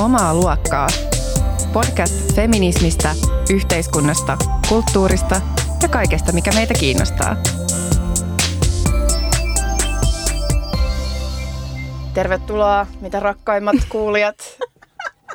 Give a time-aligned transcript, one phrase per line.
[0.00, 0.86] Omaa luokkaa.
[1.72, 3.14] Podcast feminismistä,
[3.50, 4.38] yhteiskunnasta,
[4.68, 5.40] kulttuurista
[5.82, 7.36] ja kaikesta, mikä meitä kiinnostaa.
[12.14, 14.58] Tervetuloa, mitä rakkaimmat kuulijat.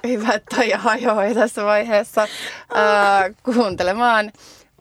[0.07, 2.27] Hyvät tai hajoi tässä vaiheessa
[2.73, 4.32] ää, kuuntelemaan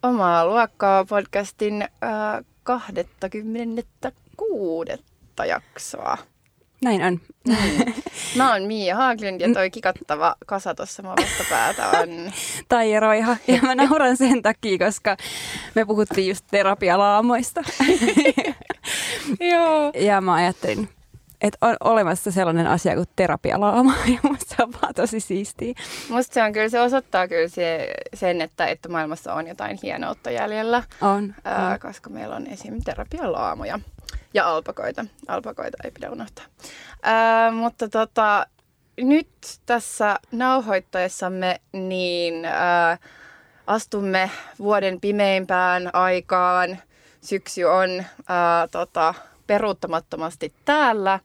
[0.03, 4.93] Omaa luokkaa podcastin ää, 26.
[5.47, 6.19] jaksoa.
[6.85, 7.21] Näin on.
[8.37, 12.09] Mä oon Miia Haaglund ja toi kikattava kasa tuossa mun vastapäätä on...
[12.69, 13.37] Taija Roiha.
[13.47, 15.17] Ja mä nauran sen takia, koska
[15.75, 17.63] me puhuttiin just terapialaamoista.
[19.53, 19.93] Joo.
[19.95, 20.89] Ja mä ajattelin,
[21.41, 23.95] että on olemassa sellainen asia kuin terapialaama.
[24.15, 25.75] Ja musta se on vaan tosi siistiä.
[26.09, 30.31] Musta se on kyllä, se osoittaa kyllä se, sen, että, että maailmassa on jotain hienoutta
[30.31, 30.83] jäljellä.
[31.01, 31.35] On.
[31.45, 31.81] Ää, on.
[31.81, 32.83] koska meillä on esim.
[32.85, 33.81] terapialaamoja
[34.35, 35.05] ja alpakoita.
[35.29, 36.45] Alpakoita ei pidä unohtaa.
[37.03, 38.47] Ää, mutta tota,
[38.97, 39.29] nyt
[39.67, 42.99] tässä nauhoittaessamme niin ää,
[43.67, 46.79] astumme vuoden pimeimpään aikaan.
[47.21, 49.15] Syksy on ää, tota,
[49.47, 51.21] peruuttamattomasti täällä.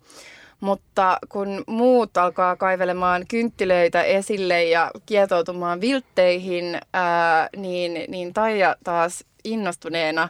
[0.59, 9.23] Mutta kun muut alkaa kaivelemaan kynttilöitä esille ja kietoutumaan viltteihin, ää, niin, niin Taija taas
[9.43, 10.29] innostuneena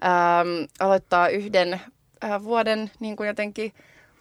[0.00, 0.44] ää,
[0.80, 1.80] aloittaa yhden
[2.20, 3.72] ää, vuoden niin kuin jotenkin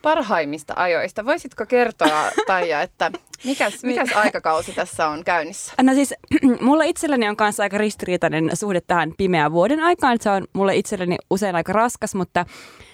[0.02, 1.26] parhaimmista ajoista.
[1.26, 3.12] Voisitko kertoa, Taija, että
[3.44, 5.73] mikäs, mikäs aikakausi tässä on käynnissä?
[5.81, 6.14] No siis
[6.62, 10.17] mulla itselläni on kanssa aika ristiriitainen suhde tähän pimeään vuoden aikaan.
[10.22, 12.45] Se on mulle itselleni usein aika raskas, mutta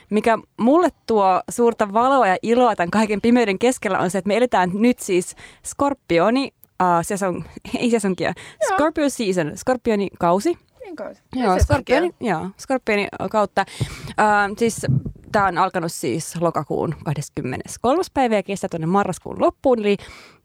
[0.10, 4.38] mikä mulle tuo suurta valoa ja iloa tämän kaiken pimeyden keskellä on se, että me
[4.38, 7.44] eletään nyt siis Skorpioni, uh, season,
[7.80, 8.34] ei sesonkia,
[8.68, 10.58] Scorpio season, Skorpioni kausi.
[10.84, 11.16] Niin kauan.
[11.36, 13.66] Joo, Skorpioni, joo, Skorpioni kautta.
[14.10, 14.86] Uh, siis
[15.32, 18.02] tämä on alkanut siis lokakuun 23.
[18.14, 19.98] päivä ja kestää tuonne marraskuun loppuun, eli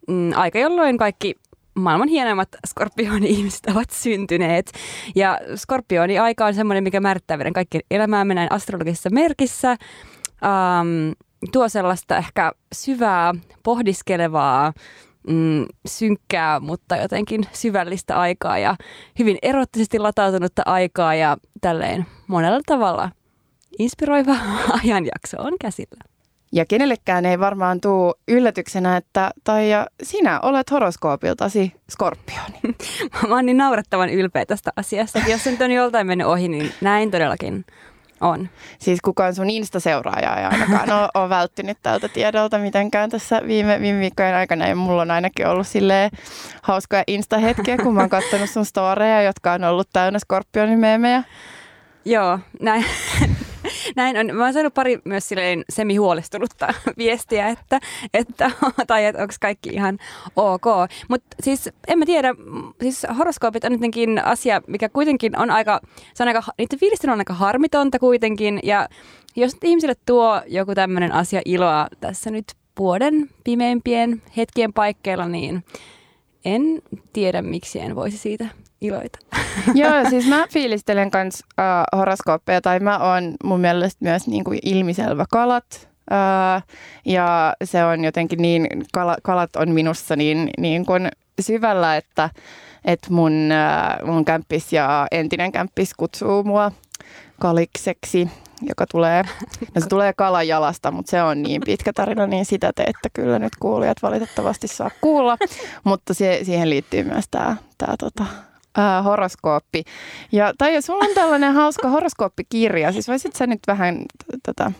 [0.09, 1.34] mm, aika jolloin kaikki
[1.75, 4.72] maailman hienoimmat skorpioni-ihmiset ovat syntyneet.
[5.15, 9.76] Ja skorpioni-aika on semmoinen, mikä määrittää meidän kaikkien elämäämme näin astrologisessa merkissä.
[10.43, 11.15] Um,
[11.53, 14.72] tuo sellaista ehkä syvää, pohdiskelevaa,
[15.28, 18.77] mm, synkkää, mutta jotenkin syvällistä aikaa ja
[19.19, 23.11] hyvin erottisesti latautunutta aikaa ja tälleen monella tavalla
[23.78, 24.37] inspiroiva
[24.83, 26.05] ajanjakso on käsillä.
[26.53, 32.61] Ja kenellekään ei varmaan tule yllätyksenä, että Taija, sinä olet horoskoopiltasi skorpioni.
[33.28, 35.19] Mä oon niin naurettavan ylpeä tästä asiasta.
[35.28, 37.65] Jos se nyt on joltain mennyt ohi, niin näin todellakin
[38.21, 38.49] on.
[38.79, 44.01] Siis kukaan sun Insta-seuraaja ei ainakaan ole, ole välttynyt tältä tiedolta mitenkään tässä viime, viime
[44.01, 44.69] viikkojen aikana.
[44.69, 46.11] Ja mulla on ainakin ollut silleen
[46.62, 51.23] hauskoja Insta-hetkiä, kun mä oon katsonut sun storeja, jotka on ollut täynnä skorpionimeemejä.
[52.05, 52.84] Joo, näin.
[53.97, 54.37] Näin on.
[54.37, 57.81] Mä oon saanut pari myös silleen semi-huolestunutta viestiä, että,
[58.15, 58.50] että
[58.87, 59.99] tai että onko kaikki ihan
[60.37, 60.65] ok.
[61.09, 62.34] Mutta siis en mä tiedä,
[62.82, 65.81] siis horoskoopit on jotenkin asia, mikä kuitenkin on aika,
[66.15, 68.60] se on aika, niiden fiilistely on aika harmitonta kuitenkin.
[68.62, 68.88] Ja
[69.37, 72.44] jos ihmisille tuo joku tämmöinen asia iloa tässä nyt
[72.78, 75.65] vuoden pimeimpien hetkien paikkeilla, niin
[76.44, 76.82] en
[77.12, 78.47] tiedä, miksi en voisi siitä
[78.81, 79.19] iloita.
[79.75, 84.59] Joo, siis mä fiilistelen kans uh, horoskooppeja, tai mä oon mun mielestä myös niin kuin
[84.62, 85.89] ilmiselvä kalat.
[86.11, 86.62] Uh,
[87.05, 91.09] ja se on jotenkin niin, kala, kalat on minussa niin, niin kuin
[91.41, 92.31] syvällä, että,
[92.84, 93.33] että mun,
[94.03, 96.72] uh, mun kämppis ja entinen kämppis kutsuu mua
[97.41, 98.28] kalikseksi,
[98.69, 99.22] joka tulee,
[99.75, 103.38] no se tulee kalajalasta, mutta se on niin pitkä tarina, niin sitä te ette kyllä
[103.38, 105.37] nyt kuulijat valitettavasti saa kuulla.
[105.84, 108.25] Mutta se, siihen liittyy myös tämä tää, tota,
[108.78, 109.84] ää, horoskooppi.
[110.33, 114.05] Ja tai sulla on tällainen hauska horoskooppikirja, siis voisit sä nyt vähän
[114.47, 114.72] tota...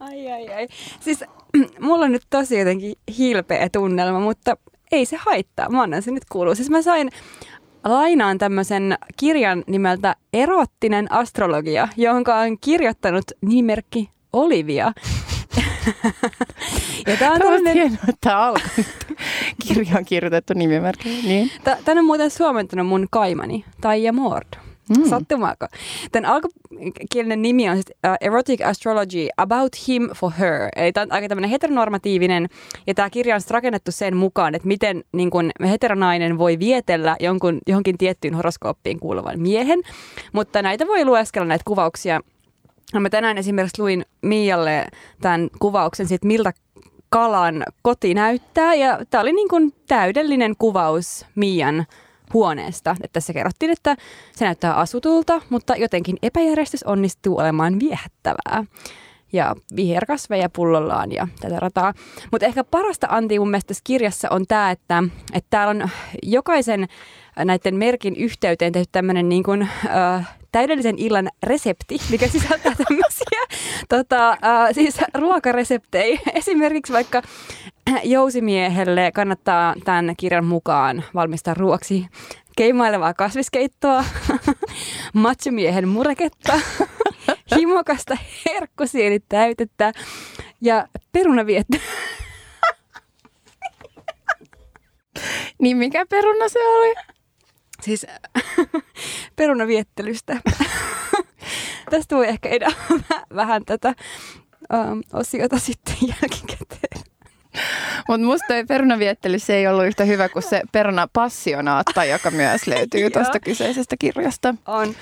[0.00, 0.68] Ai ai ai.
[1.00, 1.24] Siis
[1.80, 4.56] mulla on nyt tosi jotenkin hilpeä tunnelma, mutta
[4.92, 5.68] ei se haittaa.
[5.68, 6.54] Mä annan se nyt kuuluu.
[6.54, 7.10] Siis mä sain
[7.84, 14.92] lainaan tämmöisen kirjan nimeltä Erottinen astrologia, jonka on kirjoittanut nimimerkki Olivia.
[17.06, 17.74] Ja tämä on tämmöinen...
[17.74, 18.84] hienoa, että tämä alkoi.
[19.66, 21.08] Kirja on kirjoitettu nimimerkki.
[21.08, 21.50] Niin.
[21.64, 24.46] Tämä on muuten suomentanut mun kaimani, Taija Mord.
[24.96, 25.08] Mm.
[25.08, 25.66] Sattumaako?
[26.12, 30.68] Tämän alkukielinen nimi on siis uh, Erotic Astrology About Him for Her.
[30.76, 32.48] Eli tämä on aika tämmöinen heteronormatiivinen,
[32.86, 37.58] ja tämä kirja on rakennettu sen mukaan, että miten niin kun heteronainen voi vietellä jonkun,
[37.66, 39.82] johonkin tiettyyn horoskooppiin kuuluvan miehen.
[40.32, 42.20] Mutta näitä voi lueskella näitä kuvauksia.
[42.94, 44.86] Mä tänään esimerkiksi luin Mialle
[45.20, 46.52] tämän kuvauksen siitä, miltä
[47.08, 48.74] kalan koti näyttää.
[48.74, 51.86] Ja tämä oli niin kuin täydellinen kuvaus Mian
[52.34, 52.90] huoneesta.
[52.90, 53.96] Että tässä kerrottiin, että
[54.36, 58.64] se näyttää asutulta, mutta jotenkin epäjärjestys onnistuu olemaan viehättävää.
[59.32, 61.94] ja viherkasveja pullollaan ja tätä rataa.
[62.32, 65.04] Mutta ehkä parasta Antti mun mielestä tässä kirjassa on tämä, että,
[65.34, 65.90] että täällä on
[66.22, 66.86] jokaisen
[67.44, 73.40] näiden merkin yhteyteen tehty tämmöinen niin kuin, äh, täydellisen illan resepti, mikä sisältää tämmöisiä
[73.88, 74.38] tota, äh,
[74.72, 76.20] siis ruokareseptejä.
[76.34, 77.22] Esimerkiksi vaikka
[78.04, 82.06] jousimiehelle kannattaa tämän kirjan mukaan valmistaa ruoksi
[82.56, 84.04] keimailevaa kasviskeittoa,
[85.12, 86.60] machomiehen mureketta,
[87.56, 88.16] himokasta
[88.46, 89.92] herkkusienitäytettä
[90.60, 91.78] ja perunaviettä.
[95.58, 97.15] Niin mikä peruna se oli?
[97.86, 98.06] Siis
[99.36, 100.36] perunaviettelystä.
[101.90, 102.72] Tästä voi ehkä edä
[103.34, 103.94] vähän tätä
[104.74, 107.04] um, osiota sitten jälkikäteen.
[108.08, 113.10] Mutta musta toi perunaviettely se ei ollut yhtä hyvä kuin se perunapassionaatta, joka myös löytyy
[113.10, 114.54] tuosta kyseisestä kirjasta.
[114.66, 114.94] On.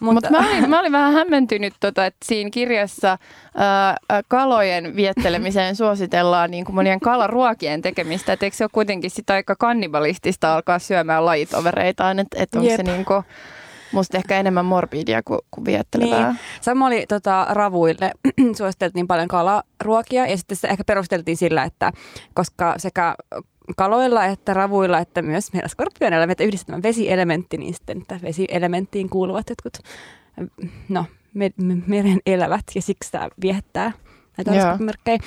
[0.00, 3.18] Mutta Mut mä, olin, mä olin vähän hämmentynyt, tota, että siinä kirjassa
[3.56, 3.96] ää,
[4.28, 8.32] kalojen viettelemiseen suositellaan niin kuin monien kalaruokien tekemistä.
[8.32, 12.82] Et eikö se ole kuitenkin sitä aika kannibalistista alkaa syömään lajitovereitaan, että et onko se
[12.82, 13.22] niin kuin,
[13.92, 16.28] Musta ehkä enemmän morbidia kuin, kuin viettelevää.
[16.28, 16.38] Niin.
[16.60, 18.12] Sama oli tota, ravuille,
[18.58, 21.92] suositeltiin paljon kalaruokia ja sitten se ehkä perusteltiin sillä, että
[22.34, 23.14] koska sekä
[23.76, 29.50] kaloilla että ravuilla että myös meillä skorpioneilla meitä yhdistetään vesielementti, niin sitten että vesielementtiin kuuluvat
[29.50, 29.78] jotkut
[30.88, 31.04] no,
[31.34, 33.92] me, me, meren elävät ja siksi tämä viehättää
[34.36, 35.18] näitä merkkejä.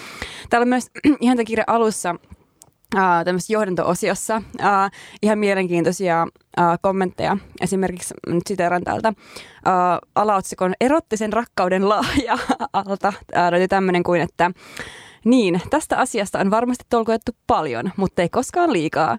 [0.49, 0.91] Täällä on myös
[1.21, 2.15] ihan tämän kirjan alussa
[2.95, 4.91] Uh, tämmöisessä johdanto-osiossa uh,
[5.21, 6.27] ihan mielenkiintoisia
[6.59, 7.37] uh, kommentteja.
[7.61, 12.37] Esimerkiksi nyt siteeran täältä uh, alaotsikon erottisen rakkauden laaja
[12.73, 13.07] alta.
[13.09, 14.51] Uh, löytyy tämmöinen kuin, että
[15.25, 19.17] niin, tästä asiasta on varmasti tolkoettu paljon, mutta ei koskaan liikaa.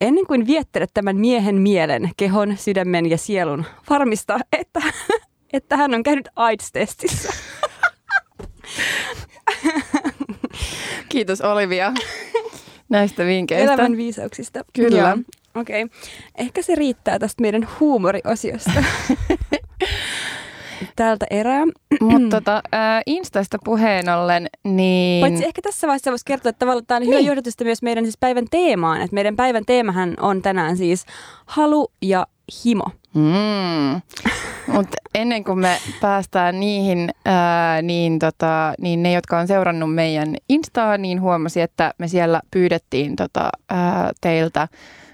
[0.00, 4.80] Ennen kuin viettelet tämän miehen mielen, kehon, sydämen ja sielun, varmista, että,
[5.52, 7.32] että hän on käynyt AIDS-testissä.
[11.08, 11.92] Kiitos Olivia
[12.88, 13.74] näistä vinkkeistä.
[13.74, 14.64] Elämän viisauksista.
[14.72, 15.18] Kyllä.
[15.54, 15.82] Okei.
[15.82, 15.98] Okay.
[16.38, 18.84] Ehkä se riittää tästä meidän huumoriosiosta.
[20.96, 21.64] Tältä erää.
[22.00, 25.20] Mutta tota, äh, Instasta puheen ollen, niin...
[25.20, 27.10] Paitsi ehkä tässä vaiheessa voisi kertoa, että tavallaan tämä on niin.
[27.10, 29.00] hyvä johdatusta myös meidän siis päivän teemaan.
[29.00, 31.06] Että meidän päivän teemahan on tänään siis
[31.46, 32.26] halu ja
[32.64, 32.84] himo.
[33.14, 34.00] Mm.
[34.66, 40.36] Mutta ennen kuin me päästään niihin, ää, niin, tota, niin ne, jotka on seurannut meidän
[40.48, 44.68] Instaa, niin huomasi, että me siellä pyydettiin tota, ää, teiltä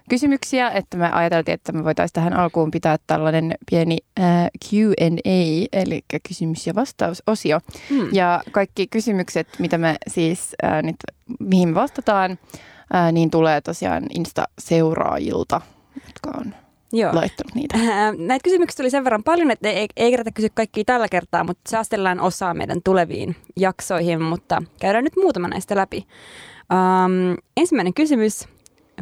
[0.09, 6.05] kysymyksiä, että me ajateltiin, että me voitaisiin tähän alkuun pitää tällainen pieni äh, Q&A, eli
[6.29, 7.61] kysymys- ja vastausosio.
[7.91, 8.09] Hmm.
[8.13, 10.97] Ja kaikki kysymykset, mitä me siis äh, nyt,
[11.41, 12.39] mihin me vastataan,
[12.95, 15.61] äh, niin tulee tosiaan Insta-seuraajilta,
[15.95, 16.55] jotka on
[16.93, 17.15] Joo.
[17.15, 17.79] laittanut niitä.
[18.19, 21.71] Näitä kysymyksiä tuli sen verran paljon, että ei, ei kerätä kysyä kaikkia tällä kertaa, mutta
[21.71, 26.07] säästellään osaa meidän tuleviin jaksoihin, mutta käydään nyt muutama näistä läpi.
[26.73, 28.49] Um, ensimmäinen kysymys.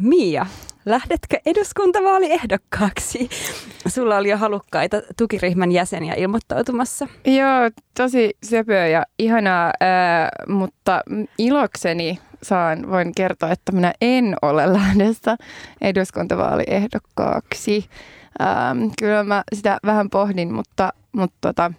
[0.01, 0.45] Mia,
[0.85, 3.29] lähdetkö eduskuntavaaliehdokkaaksi?
[3.87, 7.07] Sulla oli jo halukkaita tukiryhmän jäseniä ilmoittautumassa.
[7.25, 9.73] Joo, tosi söpöä ja ihanaa, äh,
[10.47, 11.01] mutta
[11.37, 15.37] ilokseni saan, voin kertoa, että minä en ole lähdössä
[15.81, 17.85] eduskuntavaaliehdokkaaksi.
[18.41, 21.71] Ähm, kyllä mä sitä vähän pohdin, mutta, mutta, tota,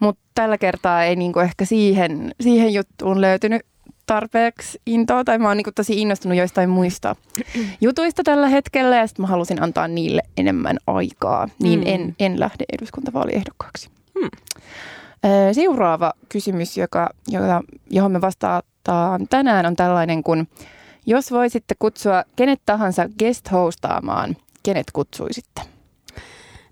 [0.00, 3.62] mutta tällä kertaa ei niinku ehkä siihen, siihen juttuun löytynyt
[4.12, 7.16] tarpeeksi intoa, tai mä oon niinku tosi innostunut joistain muista
[7.80, 11.86] jutuista tällä hetkellä, ja sitten mä halusin antaa niille enemmän aikaa, niin mm.
[11.86, 13.90] en, en lähde eduskuntavaaliehdokkaaksi.
[14.20, 14.28] Hmm.
[15.52, 20.48] Seuraava kysymys, joka, joka, johon me vastataan tänään, on tällainen kun
[21.06, 25.62] jos voisitte kutsua kenet tahansa guest hostaamaan, kenet kutsuisitte?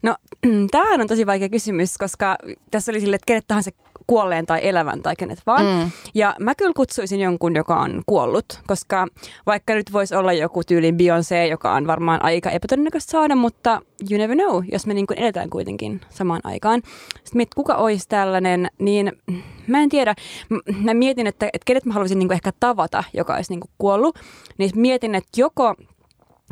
[0.02, 0.16] No,
[0.70, 2.36] tämähän on tosi vaikea kysymys, koska
[2.70, 3.70] tässä oli sille, että kenet tahansa
[4.10, 5.64] kuolleen tai elävän tai kenet vaan.
[5.64, 5.90] Mm.
[6.14, 9.06] Ja mä kyllä kutsuisin jonkun, joka on kuollut, koska
[9.46, 14.18] vaikka nyt voisi olla joku tyylin Beyoncé, joka on varmaan aika epätodennäköistä saada, mutta you
[14.18, 16.82] never know, jos me niin kuin eletään kuitenkin samaan aikaan.
[17.14, 19.12] Sitten miet, kuka olisi tällainen, niin
[19.66, 20.14] mä en tiedä.
[20.84, 23.70] Mä mietin, että, että kenet mä haluaisin niin kuin ehkä tavata, joka olisi niin kuin
[23.78, 24.18] kuollut.
[24.58, 25.74] Niin mietin, että joko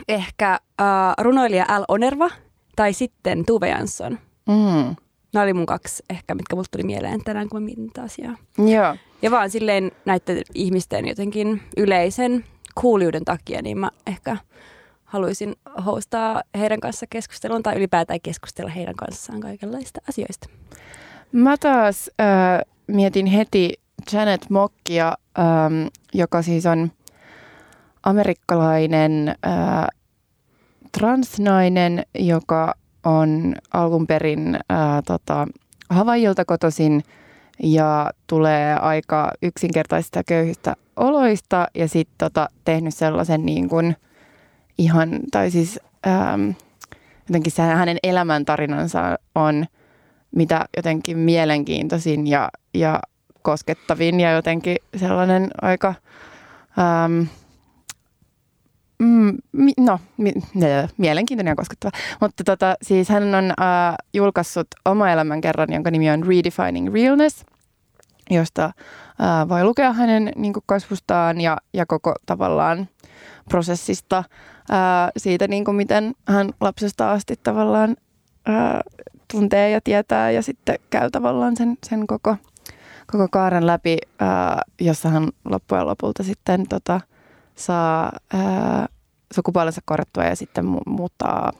[0.08, 0.86] ehkä äh,
[1.18, 2.30] runoilija Al Onerva
[2.76, 4.18] tai sitten Tuve Jansson.
[4.48, 4.96] Mm.
[5.32, 8.36] Nämä oli mun kaksi ehkä, mitkä mulle tuli mieleen tänään, kun mä mietin tätä asiaa.
[8.58, 8.96] Joo.
[9.22, 12.44] Ja vaan silleen näiden ihmisten jotenkin yleisen
[12.74, 14.36] kuuliuden takia, niin mä ehkä
[15.04, 15.56] haluaisin
[15.86, 20.48] hostaa heidän kanssa keskustelun tai ylipäätään keskustella heidän kanssaan kaikenlaista asioista.
[21.32, 23.80] Mä taas äh, mietin heti
[24.12, 26.92] Janet Mockia, ähm, joka siis on
[28.02, 29.86] amerikkalainen äh,
[30.98, 32.74] transnainen, joka
[33.08, 35.46] on alun perin ää, tota,
[35.90, 37.02] Havaijilta kotoisin
[37.62, 43.96] ja tulee aika yksinkertaisista köyhistä oloista ja sitten tota, tehnyt sellaisen niin kuin
[44.78, 46.50] ihan, tai siis ähm,
[47.28, 49.66] jotenkin se hänen elämäntarinansa on
[50.34, 53.00] mitä jotenkin mielenkiintoisin ja, ja
[53.42, 55.94] koskettavin ja jotenkin sellainen aika,
[56.78, 57.22] ähm,
[58.98, 59.36] mm,
[59.78, 60.32] no, mi,
[60.96, 61.98] mielenkiintoinen ja koskettava.
[62.20, 67.44] Mutta tota, siis hän on äh, julkaissut oma elämän kerran, jonka nimi on Redefining Realness,
[68.30, 72.88] josta äh, voi lukea hänen niin kuin kasvustaan ja, ja koko tavallaan
[73.48, 74.24] prosessista
[74.70, 77.96] ää, siitä, niin kuin miten hän lapsesta asti tavallaan
[78.46, 78.80] ää,
[79.32, 82.36] tuntee ja tietää ja sitten käy tavallaan sen, sen koko,
[83.12, 87.00] koko kaaren läpi, ää, jossa hän loppujen lopulta sitten tota,
[87.58, 88.88] saa ää,
[89.34, 91.52] sukupuolensa korjattua ja sitten mu- muuttaa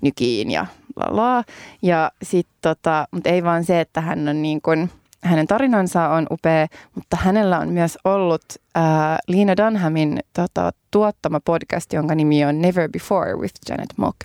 [0.00, 1.44] nykiin ja lalaa.
[1.82, 4.90] Ja sitten tota, mutta ei vaan se, että hän on niin kuin–
[5.24, 8.42] hänen tarinansa on upea, mutta hänellä on myös ollut
[8.76, 8.82] äh,
[9.28, 14.16] Lina Dunhamin tota, tuottama podcast, jonka nimi on Never Before with Janet Mock.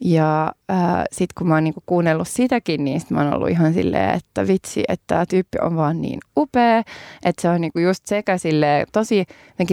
[0.00, 3.74] Ja äh, sitten kun mä oon niinku kuunnellut sitäkin, niin sit mä oon ollut ihan
[3.74, 6.78] silleen, että vitsi, että tämä tyyppi on vaan niin upea,
[7.24, 8.36] että se on niinku just sekä
[8.92, 9.24] tosi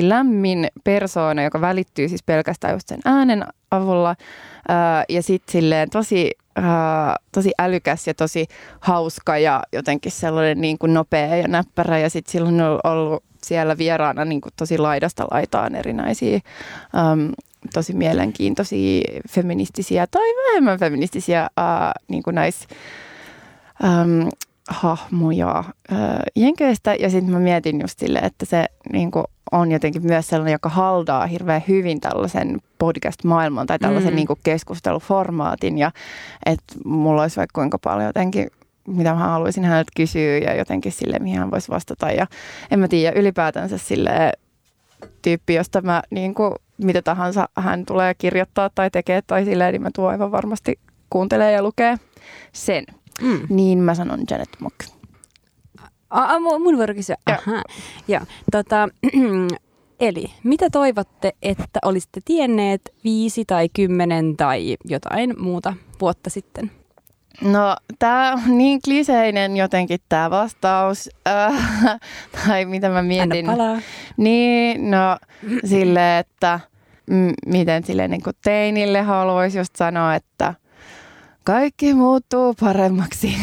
[0.02, 6.66] lämmin persoona, joka välittyy siis pelkästään just sen äänen avulla, äh, ja sitten tosi äh,
[7.32, 8.48] tosi älykäs ja tosi
[8.80, 12.00] hauska ja jotenkin sellainen niin kuin nopea ja näppärä.
[12.00, 16.40] Ja sitten silloin on ollut siellä vieraana niin kuin tosi laidasta laitaan erinäisiä
[16.96, 17.30] ähm,
[17.74, 21.50] tosi mielenkiintoisia feministisiä tai vähemmän feministisiä äh,
[22.08, 24.28] niin kuin ähm,
[24.70, 25.98] hahmoja äh,
[26.36, 26.96] Jenkeistä.
[26.96, 30.70] Ja sitten mä mietin just sille, että se niin kuin on jotenkin myös sellainen, joka
[30.70, 34.16] haldaa hirveän hyvin tällaisen podcast-maailman tai tällaisen mm.
[34.16, 35.78] niin kuin keskusteluformaatin.
[35.78, 35.92] Ja
[36.46, 38.48] että mulla olisi vaikka kuinka paljon jotenkin
[38.88, 42.12] mitä mä haluaisin häneltä kysyä ja jotenkin sille, mihin hän voisi vastata.
[42.12, 42.28] Ja
[42.72, 44.32] en mä tiedä, ylipäätänsä sille
[45.22, 49.82] tyyppi, josta mä niin kuin, mitä tahansa hän tulee kirjoittaa tai tekee tai silleen, niin
[49.82, 51.98] mä tuo aivan varmasti kuuntelee ja lukee
[52.54, 52.86] sen.
[53.22, 53.40] Mm.
[53.50, 54.76] Niin mä sanon Janet Mock.
[56.60, 57.16] Mun vuoro kysyä.
[57.26, 57.62] Aha.
[58.08, 58.22] Ja,
[58.52, 58.90] tota,
[60.00, 66.72] eli mitä toivotte, että olisitte tienneet viisi tai kymmenen tai jotain muuta vuotta sitten?
[67.42, 71.10] No, tämä on niin kliseinen jotenkin tämä vastaus.
[71.28, 71.54] Äh,
[72.46, 73.50] tai mitä mä mietin.
[73.50, 73.82] Anna palaa.
[74.18, 75.18] Niin, no
[75.70, 76.60] sille, että
[77.46, 80.54] miten sille niin kuin teinille haluaisi just sanoa, että
[81.44, 83.36] kaikki muuttuu paremmaksi.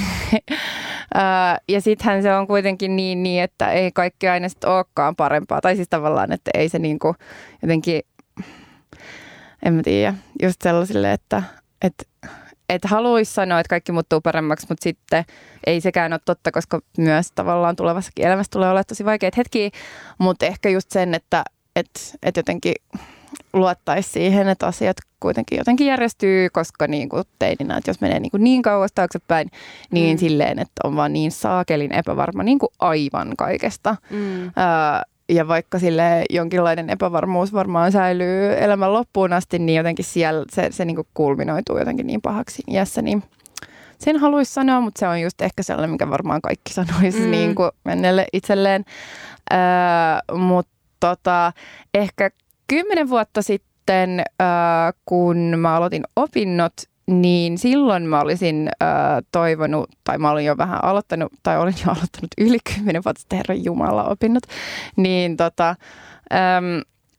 [1.69, 5.61] ja sittenhän se on kuitenkin niin, niin, että ei kaikki aina sitten olekaan parempaa.
[5.61, 7.14] Tai siis tavallaan, että ei se niin kuin
[7.62, 8.02] jotenkin,
[9.62, 11.43] en mä tiedä, just sellaisille, että,
[11.83, 12.05] että
[12.69, 15.25] että haluaisi sanoa, että kaikki muuttuu paremmaksi, mutta sitten
[15.67, 19.71] ei sekään ole totta, koska myös tavallaan tulevassakin elämässä tulee olla tosi vaikeita hetkiä,
[20.19, 21.45] mutta ehkä just sen, että
[21.76, 22.75] että että jotenkin
[23.52, 28.30] luottaisi siihen, että asiat kuitenkin jotenkin järjestyy, koska niin kuin teininä, että jos menee niin,
[28.30, 29.50] kuin niin kauas taaksepäin,
[29.90, 30.20] niin mm.
[30.20, 33.96] silleen, että on vaan niin saakelin epävarma niin kuin aivan kaikesta.
[34.10, 34.42] Mm.
[34.42, 34.50] Öö,
[35.28, 40.84] ja vaikka sille jonkinlainen epävarmuus varmaan säilyy elämän loppuun asti, niin jotenkin siellä se, se
[40.84, 43.22] niin kuin kulminoituu jotenkin niin pahaksi iässä, niin
[43.99, 47.30] sen haluaisi sanoa, mutta se on just ehkä sellainen, mikä varmaan kaikki sanoisi mm.
[47.30, 48.84] niin kuin mennelle itselleen.
[49.52, 51.52] Öö, mutta tota,
[51.94, 52.30] ehkä
[52.71, 54.23] kymmenen vuotta sitten,
[55.05, 56.73] kun mä aloitin opinnot,
[57.07, 58.71] niin silloin mä olisin
[59.33, 63.37] toivonut, tai mä olin jo vähän aloittanut, tai olin jo aloittanut yli kymmenen vuotta sitten
[63.37, 64.43] Herran Jumala opinnot,
[64.97, 65.77] niin tota,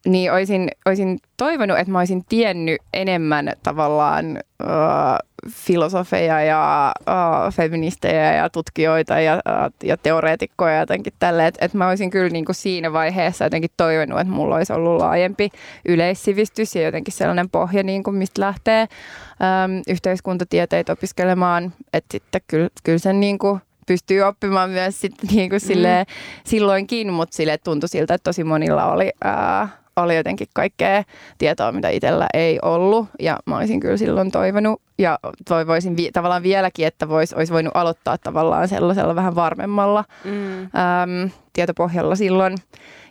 [0.05, 8.33] niin olisin, olisin toivonut, että mä olisin tiennyt enemmän tavallaan uh, filosofeja ja uh, feministejä
[8.33, 11.47] ja tutkijoita ja, uh, ja teoreetikkoja jotenkin tälle.
[11.47, 15.01] Että et mä olisin kyllä niin kuin siinä vaiheessa jotenkin toivonut, että mulla olisi ollut
[15.01, 15.49] laajempi
[15.85, 21.73] yleissivistys ja jotenkin sellainen pohja, niin kuin mistä lähtee um, yhteiskuntatieteitä opiskelemaan.
[21.93, 26.41] Että sitten kyllä, kyllä sen niin kuin pystyy oppimaan myös sit, niin kuin silleen, mm.
[26.45, 29.11] silloinkin, mutta sille tuntui siltä, että tosi monilla oli...
[29.25, 31.03] Uh, oli jotenkin kaikkea
[31.37, 33.07] tietoa, mitä itsellä ei ollut.
[33.19, 37.75] Ja mä olisin kyllä silloin toivonut ja toivoisin vi- tavallaan vieläkin, että vois, olisi voinut
[37.75, 40.61] aloittaa tavallaan sellaisella vähän varmemmalla mm.
[40.63, 42.57] äm, tietopohjalla silloin.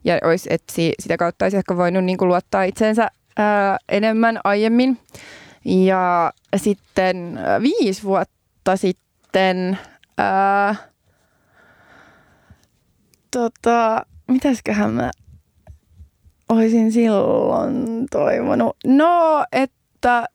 [0.05, 4.41] Ja olisi, että si- sitä kautta olisi ehkä voinut niin kuin luottaa itseensä ää, enemmän
[4.45, 4.99] aiemmin.
[5.65, 9.79] Ja sitten ää, viisi vuotta sitten...
[10.19, 10.75] Ää,
[13.31, 15.11] tota, mitäsköhän mä
[16.51, 18.77] olisin silloin toivonut?
[18.87, 20.29] No, että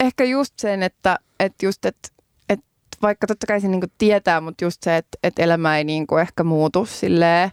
[0.00, 2.08] ehkä just sen, että, että just, että,
[2.48, 2.66] että
[3.02, 6.06] vaikka totta kai se niin kuin tietää, mutta just se, että, että elämä ei niin
[6.06, 7.50] kuin ehkä muutu silleen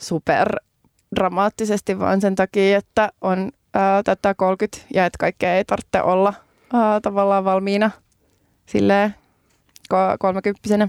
[0.00, 0.56] super
[1.16, 6.34] dramaattisesti, vaan sen takia, että on ää, tätä 30 ja että kaikkea ei tarvitse olla
[6.72, 7.90] ää, tavallaan valmiina
[8.66, 9.14] silleen
[10.18, 10.88] kolmekymppisenä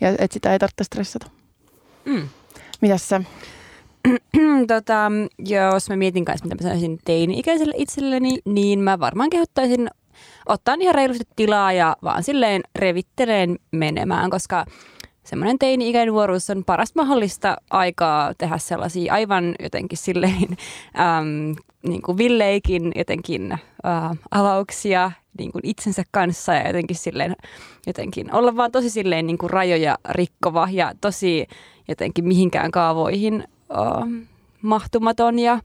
[0.00, 1.26] ja että sitä ei tarvitse stressata.
[2.04, 2.28] Mm.
[2.80, 3.20] Mitäs sä?
[4.68, 9.90] tota, jos mä mietin kanssa, mitä mä sanoisin teini-ikäiselle itselleni, niin mä varmaan kehottaisin
[10.46, 14.64] ottaa ihan reilusti tilaa ja vaan silleen revitteleen menemään, koska
[15.24, 20.48] semmoinen teini-ikäinen nuoruus on paras mahdollista aikaa tehdä sellaisia aivan jotenkin silleen
[21.18, 27.36] äm, niin kuin villeikin jotenkin äh, avauksia niin kuin itsensä kanssa ja jotenkin silleen
[27.86, 31.46] jotenkin olla vaan tosi silleen niin kuin rajoja rikkova ja tosi
[31.88, 34.26] jotenkin mihinkään kaavoihin äh,
[34.62, 35.60] mahtumaton ja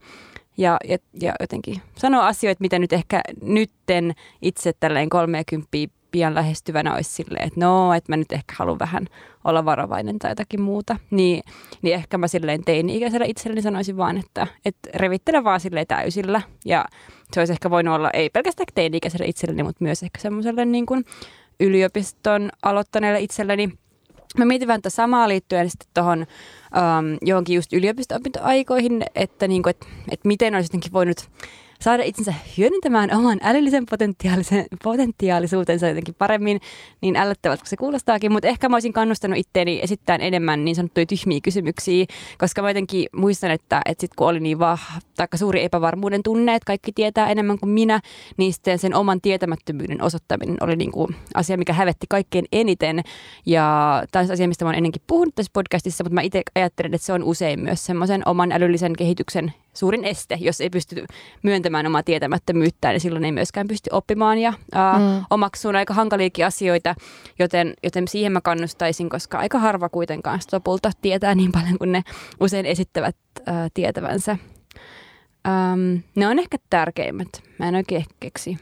[0.57, 5.67] ja, ja, ja jotenkin sanoa asioita, mitä nyt ehkä nytten itse tälleen 30
[6.15, 9.07] pian lähestyvänä olisi silleen, että no, että mä nyt ehkä haluan vähän
[9.43, 10.97] olla varovainen tai jotakin muuta.
[11.11, 11.43] Niin,
[11.81, 16.41] niin ehkä mä silleen teini-ikäisellä itselleni sanoisin vaan, että, että revittele vaan silleen täysillä.
[16.65, 16.85] Ja
[17.33, 21.05] se olisi ehkä voinut olla ei pelkästään teini-ikäiselle itselleni, mutta myös ehkä semmoiselle niin kuin
[21.59, 23.69] yliopiston aloittaneelle itselleni.
[24.37, 26.25] Mä mietin vähän samaa liittyen sitten tuohon
[26.75, 31.29] um, johonkin just yliopisto-opintoaikoihin, että, niin kuin, että, että miten olisi jotenkin voinut
[31.81, 36.61] saada itsensä hyödyntämään oman älyllisen potentiaalisen, potentiaalisuutensa jotenkin paremmin,
[37.01, 41.05] niin ällöttävältä kuin se kuulostaakin, mutta ehkä mä olisin kannustanut itteeni esittämään enemmän niin sanottuja
[41.05, 42.05] tyhmiä kysymyksiä,
[42.37, 46.55] koska mä jotenkin muistan, että, että sit kun oli niin vah, taikka suuri epävarmuuden tunne,
[46.55, 48.01] että kaikki tietää enemmän kuin minä,
[48.37, 53.01] niin sitten sen oman tietämättömyyden osoittaminen oli niin kuin asia, mikä hävetti kaikkein eniten.
[53.45, 56.93] Ja tämä on asia, mistä mä oon ennenkin puhunut tässä podcastissa, mutta mä itse ajattelen,
[56.93, 61.05] että se on usein myös semmoisen oman älyllisen kehityksen suurin este, jos ei pysty
[61.43, 65.25] myöntämään omaa tietämättömyyttään, niin silloin ei myöskään pysty oppimaan ja ää, mm.
[65.29, 66.95] omaksuun aika hankaliakin asioita,
[67.39, 72.03] joten, joten siihen mä kannustaisin, koska aika harva kuitenkaan lopulta tietää niin paljon kuin ne
[72.39, 74.37] usein esittävät ää, tietävänsä.
[75.47, 77.43] Ähm, ne on ehkä tärkeimmät.
[77.59, 78.57] Mä en oikein keksi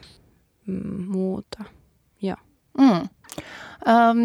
[0.66, 1.64] mm, muuta.
[2.22, 2.36] Joo.
[2.78, 3.08] Mm.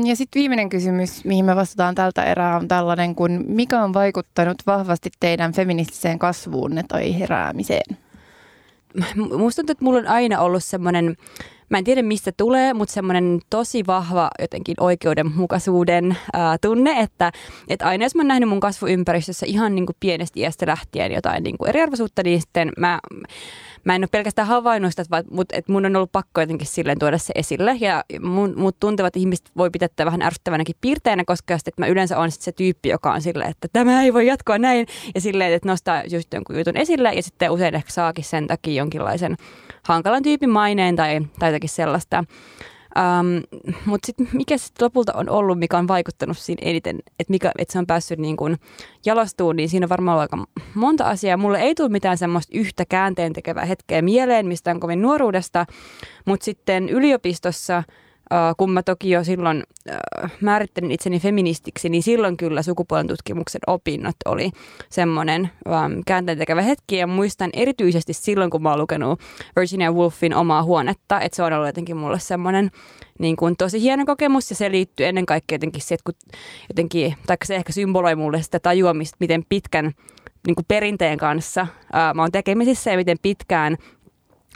[0.05, 4.57] Ja sitten viimeinen kysymys, mihin me vastataan tältä erää, on tällainen kun mikä on vaikuttanut
[4.67, 7.97] vahvasti teidän feministiseen kasvuunne tai heräämiseen?
[9.15, 11.17] Musta tuntuu, että mulla on aina ollut semmoinen,
[11.69, 17.31] mä en tiedä mistä tulee, mutta semmoinen tosi vahva jotenkin oikeudenmukaisuuden ää, tunne, että,
[17.67, 21.43] että aina jos mä oon nähnyt mun kasvuympäristössä ihan niin kuin pienestä iästä lähtien jotain
[21.43, 22.99] niin kuin eriarvoisuutta, niin sitten mä
[23.83, 26.99] mä en ole pelkästään havainnut sitä, vaan, mutta et mun on ollut pakko jotenkin silleen
[26.99, 27.77] tuoda se esille.
[27.79, 32.17] Ja mun, mut tuntevat ihmiset voi pitää tätä vähän ärsyttävänäkin piirteinä, koska että mä yleensä
[32.17, 34.87] on sit se tyyppi, joka on silleen, että tämä ei voi jatkoa näin.
[35.15, 38.73] Ja silleen, että nostaa just jonkun jutun esille ja sitten usein ehkä saakin sen takia
[38.73, 39.37] jonkinlaisen
[39.83, 42.23] hankalan tyypin maineen tai, tai jotakin sellaista.
[42.97, 47.71] Um, Mutta sitten mikä sitten lopulta on ollut, mikä on vaikuttanut siinä eniten, että, että
[47.73, 48.57] se on päässyt niin kuin
[49.05, 51.37] jalostuun, niin siinä on varmaan ollut aika monta asiaa.
[51.37, 55.65] Mulle ei tule mitään semmoista yhtä käänteen tekevää hetkeä mieleen mistään kovin nuoruudesta,
[56.25, 57.83] mutta sitten yliopistossa–
[58.57, 64.15] kun mä toki jo silloin äh, määrittelin itseni feministiksi, niin silloin kyllä sukupuolen tutkimuksen opinnot
[64.25, 64.51] oli
[64.89, 66.97] semmoinen ähm, käänteentekevä hetki.
[66.97, 69.19] Ja muistan erityisesti silloin, kun mä oon lukenut
[69.55, 72.71] Virginia Woolfin omaa huonetta, että se on ollut jotenkin mulle semmoinen
[73.19, 76.37] niin kuin tosi hieno kokemus ja se liittyy ennen kaikkea jotenkin siihen, että kun
[76.69, 79.91] jotenkin, tai se ehkä symboloi mulle sitä tajuamista, miten pitkän
[80.47, 83.77] niin kuin perinteen kanssa ää, äh, mä oon tekemisissä ja miten pitkään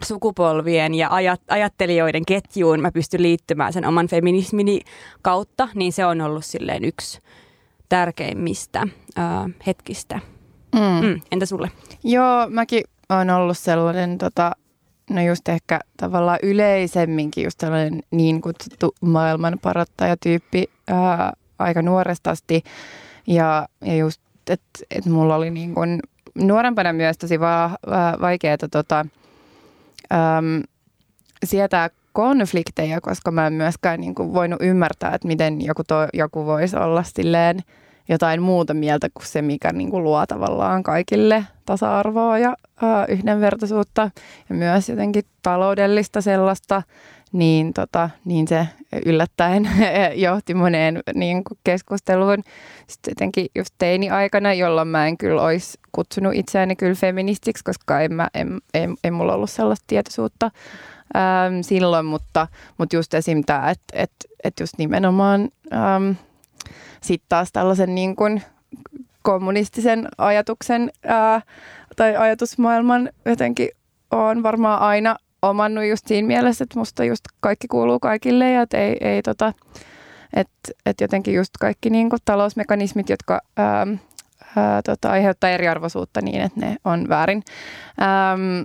[0.04, 4.82] sukupolvien ja ajat, ajattelijoiden ketjuun mä pystyn liittymään sen oman feminismini
[5.22, 7.20] kautta, niin se on ollut silleen yksi
[7.90, 8.88] tärkeimmistä
[9.20, 9.26] äh,
[9.68, 10.20] hetkistä.
[10.76, 11.08] Mm.
[11.08, 11.72] Mm, entä sulle?
[12.04, 14.52] Joo, mäkin on ollut sellainen, tota,
[15.10, 22.64] no just ehkä tavallaan yleisemminkin just sellainen niin kutsuttu maailman parottajatyyppi ää, aika nuoresta asti.
[23.28, 26.00] Ja, ja just, että et mulla oli niin kun
[26.36, 29.06] nuorempana myös tosi va- va- vaikeaa tota,
[30.14, 30.64] äm,
[31.46, 36.46] sietää konflikteja, koska mä en myöskään niin kuin voinut ymmärtää, että miten joku, to, joku
[36.46, 37.60] voisi olla silleen
[38.10, 44.12] jotain muuta mieltä kuin se, mikä niin kuin luo tavallaan kaikille tasa-arvoa ja ää, yhdenvertaisuutta
[44.50, 46.84] ja myös jotenkin taloudellista sellaista,
[47.34, 48.68] niin, tota, niin se
[49.06, 49.70] yllättäen
[50.16, 52.44] johti moneen niin kuin keskusteluun.
[52.88, 58.14] Sitten jotenkin just teini-aikana, jolloin mä en kyllä olisi kutsunut itseäni kyllä feministiksi, koska en,
[58.14, 60.52] mä, en, en, en mulla ollut sellaista tietoisuutta
[61.16, 63.44] äm, silloin, mutta, mutta just esim.
[63.46, 64.12] tämä, että et,
[64.44, 66.16] et just nimenomaan äm,
[67.02, 68.42] sitten taas tällaisen niin kuin
[69.22, 71.42] kommunistisen ajatuksen ää,
[71.96, 73.70] tai ajatusmaailman jotenkin
[74.12, 75.16] on varmaan aina
[75.50, 79.54] omannut just siinä mielessä, että musta just kaikki kuuluu kaikille ja että ei, ei tota,
[80.34, 83.88] Että et jotenkin just kaikki niin kuin talousmekanismit, jotka ää,
[84.58, 87.44] ää, tota, aiheuttaa eriarvoisuutta niin, että ne on väärin.
[88.02, 88.62] Ähm,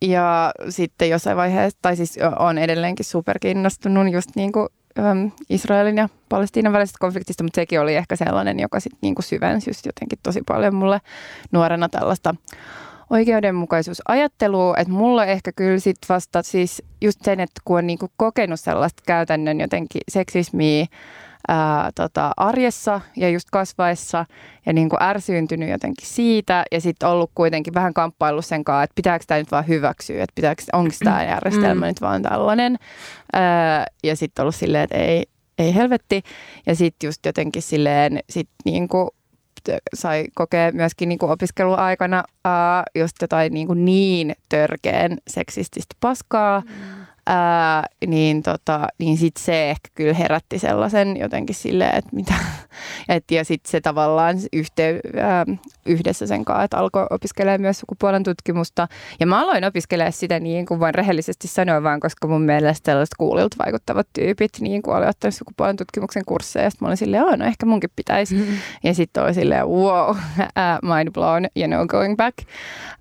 [0.00, 4.68] ja sitten jossain vaiheessa, tai siis on edelleenkin superkiinnostunut just niin kuin
[5.50, 9.86] Israelin ja Palestiinan välisestä konfliktista, mutta sekin oli ehkä sellainen, joka sitten niin syvensi just
[9.86, 11.00] jotenkin tosi paljon mulle
[11.52, 12.34] nuorena tällaista
[13.12, 18.12] oikeudenmukaisuusajattelua, että mulla ehkä kyllä sitten vasta siis just sen, että kun on niin kuin
[18.16, 20.86] kokenut sellaista käytännön jotenkin seksismiä,
[21.48, 24.26] ää, tota, arjessa ja just kasvaessa
[24.66, 28.94] ja niin kuin ärsyyntynyt jotenkin siitä ja sitten ollut kuitenkin vähän kamppailu sen kanssa, että
[28.94, 31.88] pitääkö tämä nyt vaan hyväksyä, että pitääkö, onko tämä järjestelmä mm.
[31.88, 32.78] nyt vaan tällainen
[33.32, 35.26] ää, ja sitten ollut silleen, että ei,
[35.58, 36.22] ei helvetti
[36.66, 39.08] ja sitten just jotenkin silleen sit niin kuin
[39.94, 46.60] sai kokea myöskin niin kuin opiskeluaikana ää, just jotain niin, kuin niin törkeän seksististä paskaa.
[46.60, 52.34] Mm ää, niin, tota, niin sit se ehkä kyllä herätti sellaisen jotenkin silleen, että mitä,
[53.08, 55.46] et, ja sitten se tavallaan yhte, ää,
[55.86, 58.88] yhdessä sen kanssa, että alkoi opiskelemaan myös sukupuolen tutkimusta.
[59.20, 63.14] Ja mä aloin opiskelemaan sitä niin kuin voin rehellisesti sanoa vaan, koska mun mielestä sellaiset
[63.18, 66.64] kuulilta vaikuttavat tyypit niin kuin oli ottanut sukupuolen tutkimuksen kursseja.
[66.64, 68.34] Ja sitten mä olin silleen, no ehkä munkin pitäisi.
[68.34, 68.56] Mm-hmm.
[68.84, 70.16] Ja sitten oli silleen, wow, uh,
[70.96, 72.38] mind blown, you know, going back.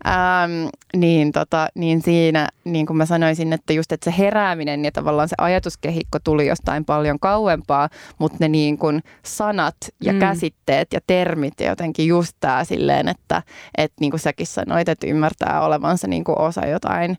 [0.08, 4.92] Ähm, niin, tota, niin siinä, niin kuin mä sanoisin, että just, että se herääminen ja
[4.92, 10.20] tavallaan se ajatuskehikko tuli jostain paljon kauempaa, mutta ne niin kuin sanat ja mm.
[10.20, 13.44] käsitteet ja termit ja jotenkin just tämä silleen, että,
[13.78, 17.18] että niin kuin säkin sanoit, että ymmärtää olevansa niin kuin osa jotain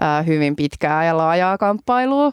[0.00, 2.32] ää, hyvin pitkää ja laajaa kamppailua,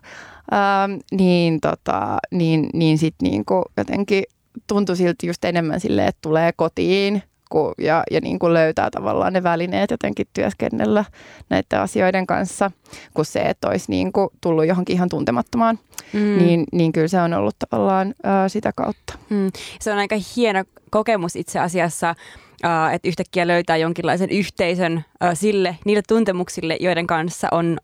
[0.51, 4.23] ää, niin, tota, niin, niin sitten niin kuin jotenkin
[4.67, 9.33] tuntui siltä just enemmän silleen, että tulee kotiin kuin, ja, ja niin kuin löytää tavallaan
[9.33, 11.05] ne välineet jotenkin työskennellä
[11.49, 12.71] näiden asioiden kanssa,
[13.13, 15.79] kuin se, että olisi niin kuin tullut johonkin ihan tuntemattomaan.
[16.13, 16.37] Mm.
[16.37, 19.13] Niin, niin kyllä se on ollut tavallaan ää, sitä kautta.
[19.29, 19.51] Mm.
[19.79, 22.15] Se on aika hieno kokemus itse asiassa,
[22.63, 27.77] ää, että yhtäkkiä löytää jonkinlaisen yhteisön ää, sille, niille tuntemuksille, joiden kanssa on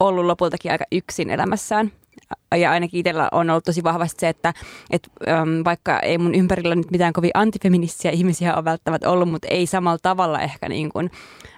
[0.00, 1.92] ollut lopultakin aika yksin elämässään
[2.56, 4.54] ja ainakin itsellä on ollut tosi vahvasti se, että
[4.90, 9.48] et, äm, vaikka ei mun ympärillä nyt mitään kovin antifeministisiä ihmisiä ole välttämättä ollut, mutta
[9.48, 11.10] ei samalla tavalla ehkä niin kuin,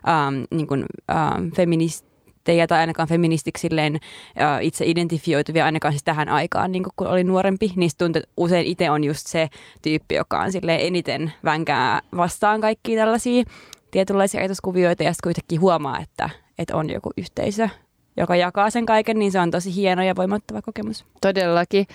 [0.09, 4.01] äm, niin kuin, äm, feministejä tai ainakaan feministiksilleen
[4.41, 8.67] äh, itse identifioituvia ainakaan siis tähän aikaan, niin kun oli nuorempi, niin tuntuu, että usein
[8.67, 9.49] itse on just se
[9.83, 13.45] tyyppi, joka on eniten vänkää vastaan kaikkia tällaisia
[13.91, 17.69] tietynlaisia ajatuskuvioita ja sitten kuitenkin huomaa, että, että on joku yhteisö,
[18.17, 21.05] joka jakaa sen kaiken, niin se on tosi hieno ja voimattava kokemus.
[21.21, 21.87] Todellakin.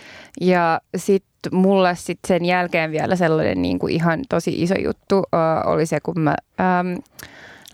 [0.42, 5.24] Ja sitten mulle sit sen jälkeen vielä sellainen niin kuin ihan tosi iso juttu uh,
[5.66, 6.94] oli se, kun mä ähm,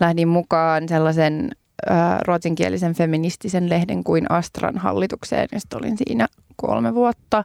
[0.00, 1.50] lähdin mukaan sellaisen
[1.90, 7.44] äh, ruotsinkielisen feministisen lehden kuin Astran hallitukseen, josta olin siinä kolme vuotta.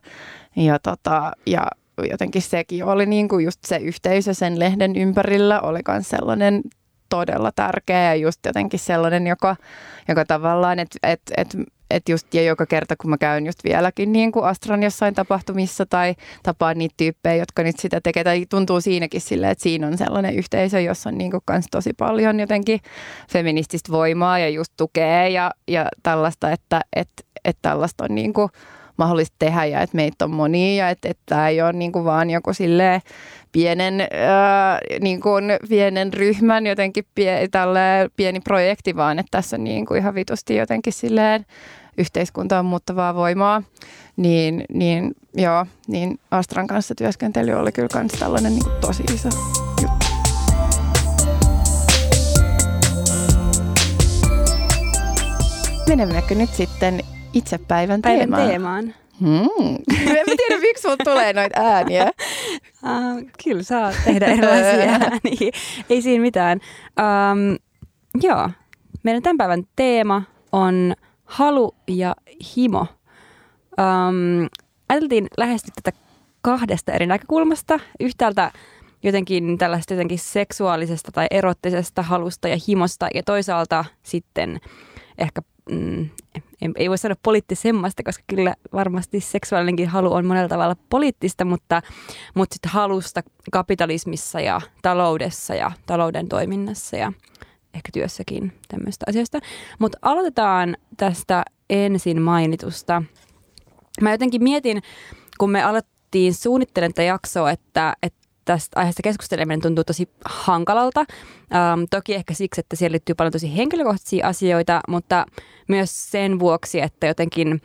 [0.55, 1.67] Ja, tota, ja
[2.09, 6.61] jotenkin sekin oli niin kuin just se yhteisö sen lehden ympärillä oli myös sellainen
[7.11, 9.55] todella tärkeä ja just jotenkin sellainen, joka,
[10.07, 11.57] joka tavallaan, että et, et,
[11.89, 15.85] et just ja joka kerta kun mä käyn just vieläkin niin kuin Astran jossain tapahtumissa
[15.85, 19.97] tai tapaan niitä tyyppejä, jotka nyt sitä tekee, tai tuntuu siinäkin silleen, että siinä on
[19.97, 22.79] sellainen yhteisö, jossa on niin kuin kans tosi paljon jotenkin
[23.29, 27.09] feminististä voimaa ja just tukee ja, ja tällaista, että et,
[27.45, 28.49] et tällaista on niin kuin
[29.01, 32.05] mahdollista tehdä ja että meitä on monia ja että, että tämä ei ole niin kuin
[32.05, 33.01] vaan joku silleen
[33.51, 39.63] pienen, ää, niin kuin pienen ryhmän jotenkin pie, tälle pieni projekti, vaan että tässä on
[39.63, 41.45] niin kuin ihan vitusti jotenkin silleen
[41.97, 43.63] yhteiskuntaan muuttavaa voimaa,
[44.17, 49.29] niin, niin joo, niin Astran kanssa työskentely oli kyllä myös tällainen niin kuin tosi iso
[49.81, 50.05] juttu.
[55.87, 57.01] Menemmekö nyt sitten
[57.33, 58.47] itse päivän, päivän teemaan?
[58.47, 58.93] teemaan.
[59.19, 59.75] Hmm.
[60.17, 62.11] En tiedä, miksi mulla tulee noita ääniä.
[62.83, 65.51] Uh, kyllä saa tehdä erilaisia ääniä.
[65.89, 66.59] Ei siinä mitään.
[66.99, 67.57] Um,
[68.23, 68.49] joo,
[69.03, 70.93] meidän tämän päivän teema on
[71.25, 72.15] halu ja
[72.57, 72.79] himo.
[73.79, 74.49] Um,
[74.89, 75.97] ajateltiin lähestyä tätä
[76.41, 77.79] kahdesta eri näkökulmasta.
[77.99, 78.51] Yhtäältä
[79.03, 84.59] jotenkin tällaista jotenkin seksuaalisesta tai erottisesta halusta ja himosta ja toisaalta sitten
[85.17, 86.09] ehkä mm,
[86.75, 91.81] ei voi sanoa poliittisemmasta, koska kyllä varmasti seksuaalinenkin halu on monella tavalla poliittista, mutta,
[92.35, 93.21] mutta sitten halusta
[93.51, 97.13] kapitalismissa ja taloudessa ja talouden toiminnassa ja
[97.73, 99.39] ehkä työssäkin tämmöistä asioista.
[99.79, 103.03] Mutta aloitetaan tästä ensin mainitusta.
[104.01, 104.81] Mä jotenkin mietin,
[105.37, 108.20] kun me alettiin suunnittelemaan tätä jaksoa, että, että
[108.53, 110.99] tästä aiheesta keskusteleminen tuntuu tosi hankalalta.
[110.99, 115.25] Ähm, toki ehkä siksi, että siellä liittyy paljon tosi henkilökohtaisia asioita, mutta
[115.67, 117.61] myös sen vuoksi, että jotenkin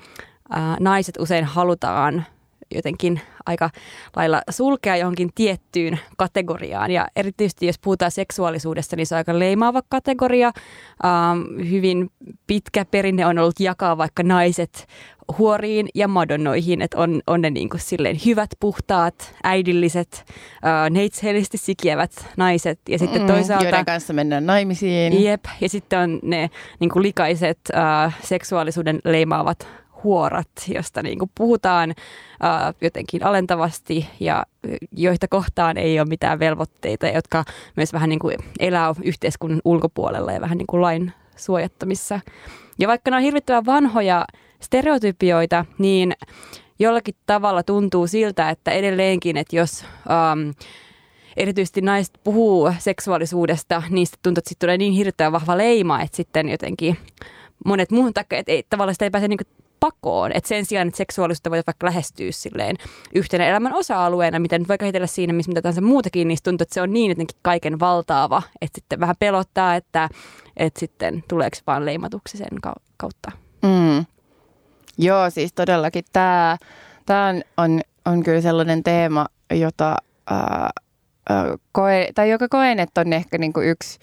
[0.56, 2.26] äh, naiset usein halutaan
[2.74, 3.70] jotenkin aika
[4.16, 6.90] lailla sulkea johonkin tiettyyn kategoriaan.
[6.90, 10.52] Ja erityisesti jos puhutaan seksuaalisuudesta, niin se on aika leimaava kategoria.
[11.04, 12.10] Ähm, hyvin
[12.46, 14.86] pitkä perinne on ollut jakaa vaikka naiset
[15.38, 20.24] huoriin ja madonnoihin, että on, on ne niin kuin silleen hyvät, puhtaat, äidilliset,
[20.66, 22.80] äh, neitsellisesti sikiävät naiset.
[22.88, 23.64] Ja sitten mm, toisaalta...
[23.64, 25.24] Joiden kanssa mennään naimisiin.
[25.24, 26.50] Jep, ja sitten on ne
[26.80, 29.68] niin kuin likaiset, äh, seksuaalisuuden leimaavat
[30.06, 34.46] huorat, josta niin kuin puhutaan äh, jotenkin alentavasti ja
[34.92, 37.44] joita kohtaan ei ole mitään velvoitteita, jotka
[37.76, 42.20] myös vähän niin kuin elää yhteiskunnan ulkopuolella ja vähän niin kuin lain suojattamissa.
[42.78, 44.24] Ja vaikka nämä on hirvittävän vanhoja
[44.60, 46.12] stereotypioita, niin
[46.78, 50.50] jollakin tavalla tuntuu siltä, että edelleenkin, että jos ähm,
[51.36, 56.48] erityisesti naiset puhuu seksuaalisuudesta, niin tuntuu, että sitten tulee niin hirveän vahva leima, että sitten
[56.48, 56.96] jotenkin
[57.64, 59.38] monet muun takia, että ei, tavallaan sitä ei pääse niin
[59.80, 60.32] pakoon.
[60.34, 62.76] Että sen sijaan, että seksuaalisuutta voi vaikka lähestyä silleen
[63.14, 66.74] yhtenä elämän osa-alueena, mitä nyt voi käsitellä siinä, missä mitä tahansa muutakin, niin tuntuu, että
[66.74, 70.08] se on niin jotenkin kaiken valtaava, että sitten vähän pelottaa, että,
[70.56, 72.58] että sitten tuleeko vaan leimatuksi sen
[72.96, 73.32] kautta.
[73.62, 74.04] Mm.
[74.98, 76.56] Joo, siis todellakin tämä,
[77.06, 79.96] tämä on, on, on kyllä sellainen teema, jota
[80.30, 80.70] ää,
[81.72, 83.98] koe, tai joka koen, että on ehkä niin kuin yksi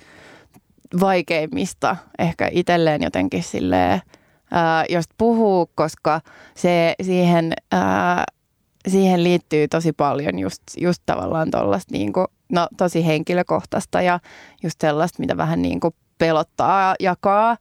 [0.99, 4.01] vaikeimmista ehkä itselleen jotenkin silleen,
[4.53, 6.21] ää, josta puhuu, koska
[6.55, 8.23] se siihen, ää,
[8.87, 14.19] siihen liittyy tosi paljon just, just tavallaan tuollaista niin kuin, no, tosi henkilökohtaista ja
[14.63, 17.57] just sellaista, mitä vähän niin kuin pelottaa jakaa.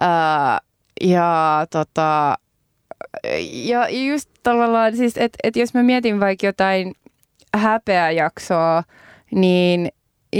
[0.00, 0.60] Ää,
[1.00, 2.38] ja tota,
[3.52, 6.94] ja just tavallaan siis, että et jos mä mietin vaikka jotain
[7.56, 8.82] häpeäjaksoa,
[9.30, 9.88] niin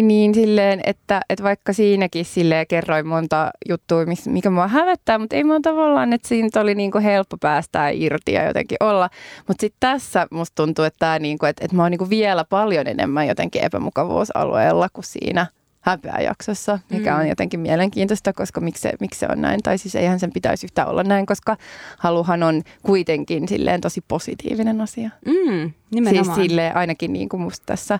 [0.03, 5.45] niin silleen, että, että vaikka siinäkin silleen kerroin monta juttua, mikä mua hävettää, mutta ei
[5.45, 9.11] mua tavallaan, että siinä oli niin kuin helppo päästää irti ja jotenkin olla.
[9.49, 12.11] Mutta sitten tässä musta tuntuu, että, tämä niin kuin, että, että mä oon niin kuin
[12.11, 15.47] vielä paljon enemmän jotenkin epämukavuusalueella kuin siinä–
[15.85, 17.21] häpeäjaksossa, mikä mm.
[17.21, 19.63] on jotenkin mielenkiintoista, koska miksi se, miksi se on näin.
[19.63, 21.57] Tai siis eihän sen pitäisi yhtään olla näin, koska
[21.99, 25.11] haluhan on kuitenkin silleen tosi positiivinen asia.
[25.27, 26.25] Mm, nimenomaan.
[26.25, 27.99] Siis silleen ainakin niin kuin musta tässä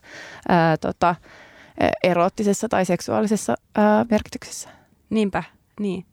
[0.49, 1.15] ää, tota,
[2.03, 4.69] eroottisessa tai seksuaalisessa ää, merkityksessä.
[5.11, 5.43] Niinpä,
[5.81, 6.05] niin.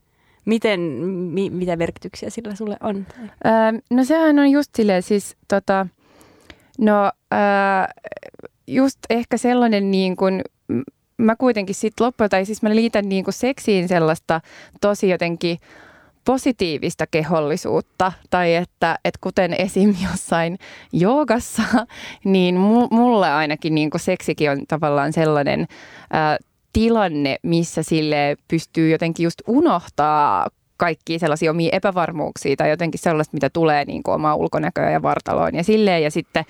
[0.45, 3.06] Miten, mi, mitä merkityksiä sillä sulle on?
[3.43, 5.88] Ää, no sehän on just silleen siis tota,
[6.80, 7.93] no ää,
[8.67, 10.41] just ehkä sellainen niin kuin
[11.17, 14.41] mä kuitenkin sitten loppujen, tai siis mä liitän niin kuin seksiin sellaista
[14.82, 15.58] tosi jotenkin
[16.26, 19.96] positiivista kehollisuutta, tai että, että kuten esim.
[20.12, 20.58] jossain
[20.94, 21.64] joogassa,
[22.24, 22.56] niin
[22.92, 25.68] mulle ainakin niin kuin seksikin on tavallaan sellainen
[26.12, 26.38] ää,
[26.74, 33.50] tilanne, missä sille pystyy jotenkin just unohtaa kaikki sellaisia omia epävarmuuksia tai jotenkin sellaista, mitä
[33.50, 36.04] tulee niin kuin omaa ulkonäköä ja vartaloon ja silleen.
[36.04, 36.46] Ja sitten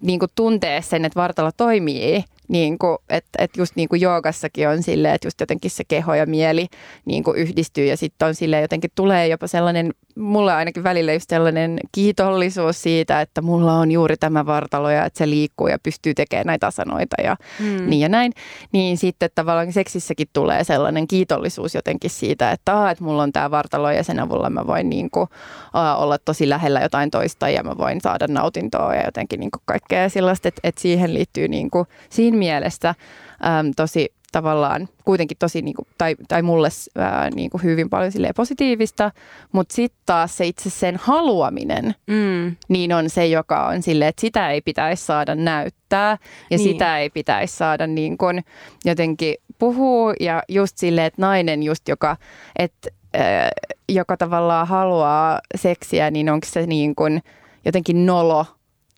[0.00, 4.68] niin kuin tuntee sen, että vartalo toimii niin kuin, että, että just niin kuin joogassakin
[4.68, 6.66] on silleen, että just jotenkin se keho ja mieli
[7.04, 11.30] niin kuin yhdistyy ja sitten on silleen jotenkin tulee jopa sellainen, mulle ainakin välillä just
[11.30, 16.14] sellainen kiitollisuus siitä, että mulla on juuri tämä vartalo ja että se liikkuu ja pystyy
[16.14, 17.90] tekemään näitä asanoita ja hmm.
[17.90, 18.32] niin ja näin.
[18.72, 23.50] Niin sitten tavallaan seksissäkin tulee sellainen kiitollisuus jotenkin siitä, että, aa, että mulla on tämä
[23.50, 25.28] vartalo ja sen avulla mä voin niin kuin,
[25.72, 29.62] aa, olla tosi lähellä jotain toista ja mä voin saada nautintoa ja jotenkin niin kuin
[29.64, 35.62] kaikkea sellaista, että, että siihen liittyy niin kuin, siinä mielessä äm, tosi tavallaan kuitenkin tosi,
[35.62, 39.10] niin kuin, tai, tai mulle ää, niin kuin hyvin paljon positiivista,
[39.52, 42.56] mutta sitten taas se itse sen haluaminen, mm.
[42.68, 46.18] niin on se, joka on silleen, että sitä ei pitäisi saada näyttää
[46.50, 46.72] ja niin.
[46.72, 48.44] sitä ei pitäisi saada niin kuin,
[48.84, 52.16] jotenkin puhua ja just silleen, että nainen just, joka,
[52.58, 53.50] että, ää,
[53.88, 57.22] joka tavallaan haluaa seksiä, niin onko se niin kuin
[57.64, 58.46] jotenkin nolo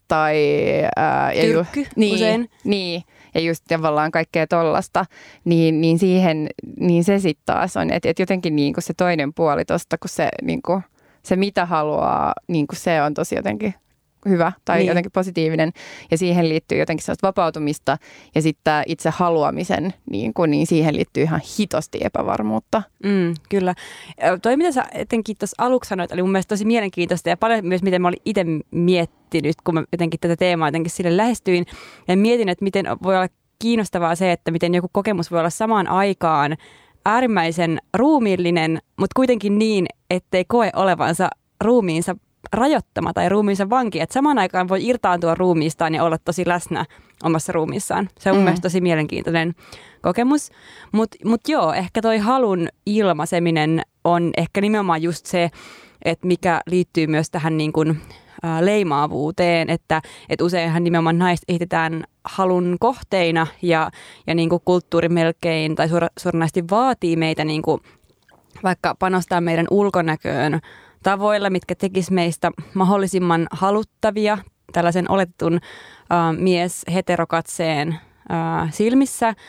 [0.09, 0.37] tai...
[0.97, 2.51] Ää, ja Tyrkky ju, niin, usein.
[2.65, 3.03] Niin,
[3.37, 5.05] ja just tavallaan kaikkea tollasta,
[5.45, 6.49] niin, niin siihen,
[6.81, 10.09] niin se sitten taas on, että et jotenkin niin kuin se toinen puoli tosta, kun
[10.09, 10.83] se, niin kuin,
[11.23, 13.75] se mitä haluaa, niin kuin se on tosi jotenkin
[14.29, 14.87] hyvä tai niin.
[14.87, 15.73] jotenkin positiivinen.
[16.11, 17.99] Ja siihen liittyy jotenkin sellaista vapautumista
[18.35, 22.83] ja sitten itse haluamisen, niin, kuin, niin siihen liittyy ihan hitosti epävarmuutta.
[23.05, 23.75] Mm, kyllä.
[24.43, 27.83] Toi mitä sä etenkin tuossa aluksi sanoit, oli mun mielestä tosi mielenkiintoista ja paljon myös
[27.83, 31.67] miten mä olin itse miettinyt, kun mä jotenkin tätä teemaa jotenkin sille lähestyin
[32.09, 35.89] ja mietin, että miten voi olla kiinnostavaa se, että miten joku kokemus voi olla samaan
[35.89, 36.57] aikaan
[37.07, 42.17] äärimmäisen ruumiillinen, mutta kuitenkin niin, ettei koe olevansa ruumiinsa
[42.53, 46.85] rajoittama tai ruumiinsa vanki, että samaan aikaan voi irtaantua ruumiistaan ja olla tosi läsnä
[47.25, 48.09] omassa ruumiissaan.
[48.21, 48.43] Se on mm.
[48.43, 49.55] mun tosi mielenkiintoinen
[50.03, 50.51] kokemus.
[50.93, 55.51] Mutta mut joo, ehkä toi halun ilmaiseminen on ehkä nimenomaan just se,
[56.05, 58.01] että mikä liittyy myös tähän niin kuin,
[58.61, 63.91] leimaavuuteen, että, että useinhan nimenomaan naiset ehitetään halun kohteina ja,
[64.27, 67.81] ja niin kuin kulttuuri melkein tai suora, suoranaisesti vaatii meitä niin kuin
[68.63, 70.61] vaikka panostaa meidän ulkonäköön
[71.07, 74.39] tavoilla, mitkä tekis meistä mahdollisimman haluttavia
[74.73, 77.89] tällaisen oletetun äh, mies heterokatseen
[78.31, 79.35] äh, silmissä–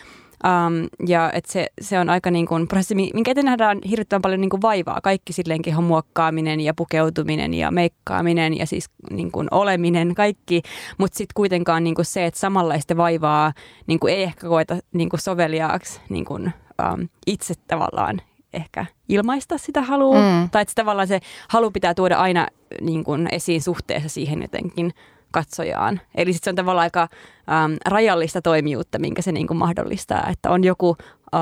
[0.45, 4.41] Um, ja että se, se on aika niin kuin prosessi, minkä eteen nähdään hirvittävän paljon
[4.41, 5.01] niin kuin vaivaa.
[5.01, 10.61] Kaikki silleen kehon muokkaaminen ja pukeutuminen ja meikkaaminen ja siis niin kuin oleminen, kaikki.
[10.97, 13.53] Mutta sitten kuitenkaan niin kuin se, että samanlaista vaivaa
[13.87, 16.53] niin kuin ei ehkä koeta niin kuin soveliaaksi niin kuin,
[16.93, 18.21] um, itse tavallaan
[18.53, 20.19] ehkä ilmaista sitä halua.
[20.19, 20.49] Mm.
[20.49, 22.47] Tai että tavallaan se halu pitää tuoda aina
[22.81, 24.93] niin kuin esiin suhteessa siihen jotenkin
[25.31, 26.01] katsojaan.
[26.15, 30.49] Eli sit se on tavallaan aika äm, rajallista toimijuutta, minkä se niin kuin mahdollistaa, että
[30.49, 30.97] on joku
[31.35, 31.37] ä,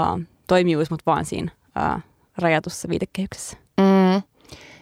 [0.48, 2.00] toimijuus, mutta vaan siinä ä,
[2.38, 3.58] rajatussa viitekehyksessä.
[3.78, 4.22] Mm.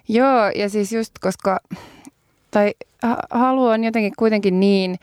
[0.07, 1.59] Joo, ja siis just koska,
[2.51, 2.73] tai
[3.31, 4.95] halu on jotenkin kuitenkin niin,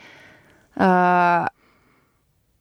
[0.79, 1.47] ää,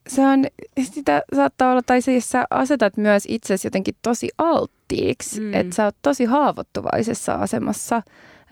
[0.09, 0.45] se on,
[0.83, 5.55] sitä saattaa olla, tai siis sä asetat myös itsesi jotenkin tosi alttiiksi, mm.
[5.55, 8.03] että sä oot tosi haavoittuvaisessa asemassa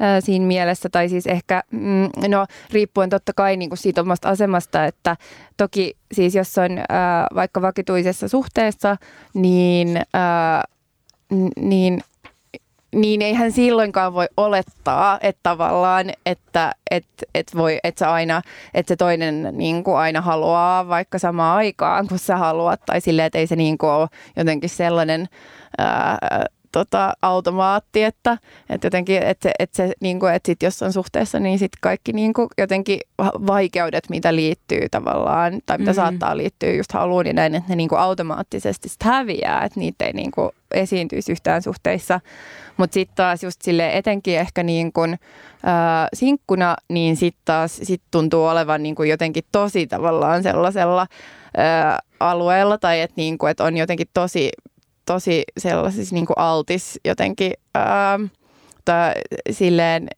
[0.00, 4.28] ää, siinä mielessä, tai siis ehkä, mm, no riippuen totta kai niin kuin siitä omasta
[4.28, 5.16] asemasta, että
[5.56, 8.96] toki siis jos on ää, vaikka vakituisessa suhteessa,
[9.34, 10.64] niin, ää,
[11.60, 12.00] niin
[12.94, 18.42] niin eihän silloinkaan voi olettaa, että tavallaan, että et, et voi, että sä aina,
[18.74, 23.26] että se toinen niin kuin aina haluaa vaikka samaan aikaan, kun sä haluat, tai silleen,
[23.26, 25.26] että ei se niin kuin ole jotenkin sellainen
[25.78, 26.18] ää,
[26.72, 28.38] tota, automaatti, että,
[28.70, 31.78] että jotenkin, että se, että se niin kuin, että sit jos on suhteessa, niin sitten
[31.80, 33.00] kaikki niin kuin, jotenkin
[33.46, 35.94] vaikeudet, mitä liittyy tavallaan, tai mitä mm-hmm.
[35.94, 40.06] saattaa liittyä just haluun niin näin, että ne niin kuin automaattisesti sit häviää, että niitä
[40.06, 42.20] ei niin kuin esiintyisi yhtään suhteissa.
[42.76, 48.02] Mutta sitten taas just sille etenkin ehkä niin kuin, äh, sinkkuna, niin sitten taas sit
[48.10, 51.00] tuntuu olevan niin kuin jotenkin tosi tavallaan sellaisella
[51.58, 54.50] äh, alueella, tai että niin kuin, et on jotenkin tosi
[55.08, 58.18] tosi sellaisissa niin kuin altis jotenkin ää,
[58.84, 59.12] tai
[59.50, 60.08] silleen,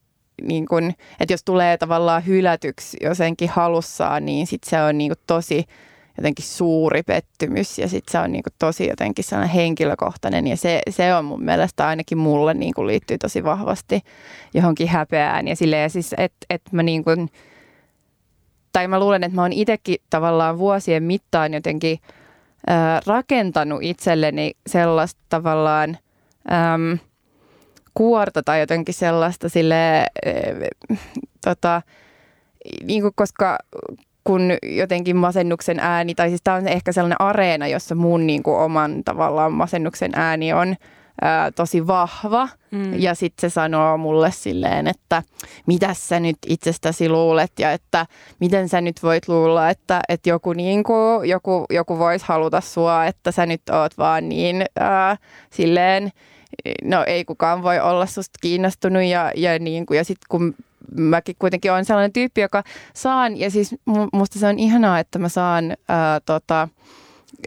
[0.41, 5.19] niin kuin, että jos tulee tavallaan hylätyksi jotenkin halussaan, niin sit se on niin kuin
[5.27, 5.65] tosi
[6.17, 10.47] jotenkin suuri pettymys ja sitten se on niin kuin tosi jotenkin sellainen henkilökohtainen.
[10.47, 14.01] Ja se, se on mun mielestä ainakin mulle niin kuin liittyy tosi vahvasti
[14.53, 15.47] johonkin häpeään.
[15.47, 17.29] Ja silleen siis, että et mä niin kuin,
[18.73, 21.99] tai mä luulen, että mä oon itsekin tavallaan vuosien mittaan jotenkin–
[23.05, 25.97] rakentanut itselleni sellaista tavallaan
[26.51, 26.99] äm,
[27.93, 30.97] kuorta tai jotenkin sellaista sille, äh,
[31.45, 31.81] tota,
[32.83, 33.57] niin kuin koska
[34.23, 38.57] kun jotenkin masennuksen ääni, tai siis tämä on ehkä sellainen areena, jossa mun niin kuin
[38.57, 40.75] oman tavallaan masennuksen ääni on
[41.21, 42.49] ää, tosi vahva.
[42.71, 42.99] Mm.
[42.99, 45.23] Ja sitten se sanoo mulle silleen, että
[45.67, 48.05] mitä sä nyt itsestäsi luulet ja että
[48.39, 53.05] miten sä nyt voit luulla, että, että joku, niin kuin, joku, joku voisi haluta sua,
[53.05, 55.17] että sä nyt oot vaan niin ää,
[55.49, 56.11] silleen,
[56.83, 60.55] no ei kukaan voi olla susta kiinnostunut ja, ja, niin kuin, ja sitten kun
[60.97, 63.75] mäkin kuitenkin olen sellainen tyyppi, joka saan, ja siis
[64.13, 66.67] musta se on ihanaa, että mä saan ää, tota,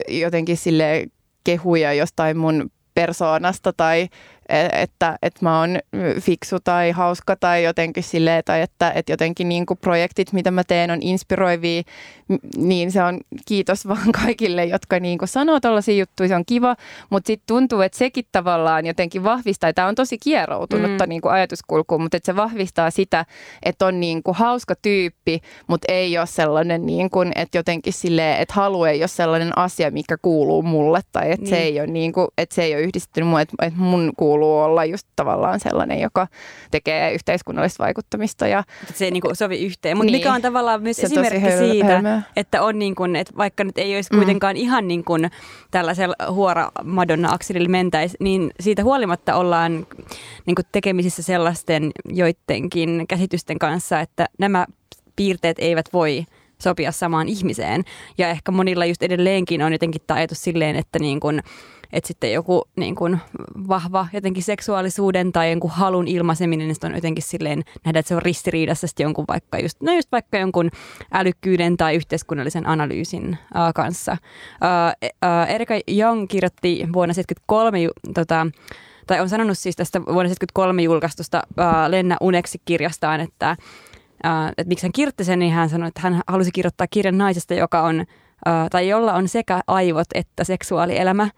[0.09, 1.07] jotenkin sille
[1.45, 4.09] kehuja jostain mun persoonasta tai
[4.49, 5.79] että, että mä oon
[6.21, 10.65] fiksu tai hauska tai jotenkin silleen, tai että, että jotenkin niin kuin projektit, mitä mä
[10.65, 11.83] teen, on inspiroivia,
[12.57, 16.77] niin se on kiitos vaan kaikille, jotka niin kuin sanoo tällaisia juttuja, se on kiva,
[17.11, 21.09] mutta sitten tuntuu, että sekin tavallaan jotenkin vahvistaa, tämä on tosi kieroutunutta mm.
[21.09, 23.27] niin kuin ajatuskulkuun, mutta että se vahvistaa sitä,
[23.63, 28.41] että on niin kuin hauska tyyppi, mutta ei ole sellainen, niin kuin, että jotenkin silleen,
[28.41, 31.51] että halu ei ole sellainen asia, mikä kuuluu mulle, tai että, niin.
[31.51, 34.34] se, ei ole niin kuin, että se ei ole yhdistetty mua, että, että mun kuuluu
[34.35, 36.27] kuuluu olla just tavallaan sellainen, joka
[36.71, 38.47] tekee yhteiskunnallista vaikuttamista.
[38.47, 41.59] Ja, se ei niin kuin sovi yhteen, mutta niin, mikä on tavallaan myös esimerkki höl-
[41.59, 42.23] siitä, hölmöä.
[42.37, 44.17] että on niin kuin, että vaikka nyt ei olisi mm.
[44.17, 44.61] kuitenkaan mm.
[44.61, 45.31] ihan niin kuin
[45.71, 49.87] tällaisella huora Madonna-akselilla mentäisi, niin siitä huolimatta ollaan
[50.47, 54.67] niin kuin tekemisissä sellaisten joidenkin käsitysten kanssa, että nämä
[55.17, 56.25] piirteet eivät voi
[56.63, 57.85] sopia samaan ihmiseen.
[58.19, 61.43] Ja ehkä monilla just edelleenkin on jotenkin tämä ajatus silleen, että niin kuin,
[61.95, 63.21] että sitten joku niin kuin
[63.69, 68.23] vahva jotenkin seksuaalisuuden tai jonkun halun ilmaiseminen, niin on jotenkin silleen nähdä, että se on
[68.23, 70.71] ristiriidassa sitten jonkun vaikka just, no just vaikka jonkun
[71.13, 74.13] älykkyyden tai yhteiskunnallisen analyysin uh, kanssa.
[74.13, 77.79] Uh, uh, Erika Young kirjoitti vuonna 1973
[78.15, 78.47] tota,
[79.07, 83.57] tai on sanonut siis tästä vuonna 1973 julkaistusta uh, Lenna Uneksi-kirjastaan, että,
[84.27, 87.55] uh, että miksi hän kirjoitti sen, niin hän sanoi, että hän halusi kirjoittaa kirjan naisesta,
[87.55, 91.29] joka on, uh, tai jolla on sekä aivot että seksuaalielämä.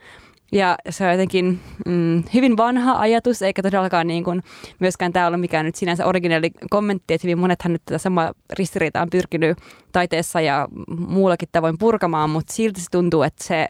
[0.52, 4.42] Ja se on jotenkin mm, hyvin vanha ajatus, eikä todellakaan niin kuin,
[4.78, 9.02] myöskään tämä ole mikään nyt sinänsä originaali kommentti, että hyvin monethan nyt tätä samaa ristiriitaa
[9.02, 9.58] on pyrkinyt
[9.92, 13.68] taiteessa ja muullakin tavoin purkamaan, mutta silti se tuntuu, että se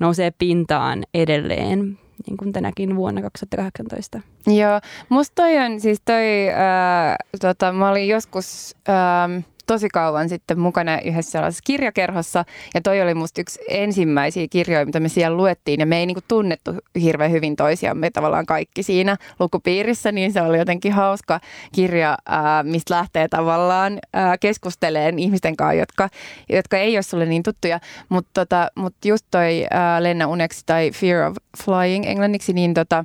[0.00, 4.20] nousee pintaan edelleen niin kuin tänäkin vuonna 2018.
[4.46, 8.76] Joo, musta toi on siis toi, äh, tota, mä olin joskus...
[8.88, 12.44] Äh, tosi kauan sitten mukana yhdessä sellaisessa kirjakerhossa.
[12.74, 15.80] Ja toi oli musta yksi ensimmäisiä kirjoja, mitä me siellä luettiin.
[15.80, 20.12] Ja me ei niinku tunnettu hirveän hyvin toisiamme tavallaan kaikki siinä lukupiirissä.
[20.12, 21.40] Niin se oli jotenkin hauska
[21.72, 26.08] kirja, ää, mistä lähtee tavallaan ää, keskusteleen ihmisten kanssa, jotka,
[26.48, 27.80] jotka ei ole sulle niin tuttuja.
[28.08, 33.04] Mutta tota, mut just toi ää, Lenna Uneksi tai Fear of Flying englanniksi, niin tota,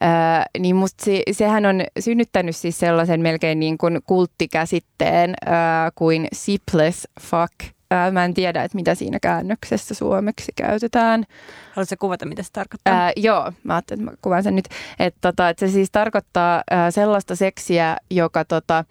[0.00, 6.28] Ää, niin musta se, sehän on synnyttänyt siis sellaisen melkein niin kuin kulttikäsitteen ää, kuin
[6.32, 7.76] sipless fuck.
[7.90, 11.24] Ää, mä en tiedä, että mitä siinä käännöksessä suomeksi käytetään.
[11.72, 12.94] Haluatko kuvata, mitä se tarkoittaa?
[12.94, 14.68] Ää, joo, mä ajattelin, että mä kuvan sen nyt.
[14.98, 18.84] Että tota, et se siis tarkoittaa ää, sellaista seksiä, joka tota,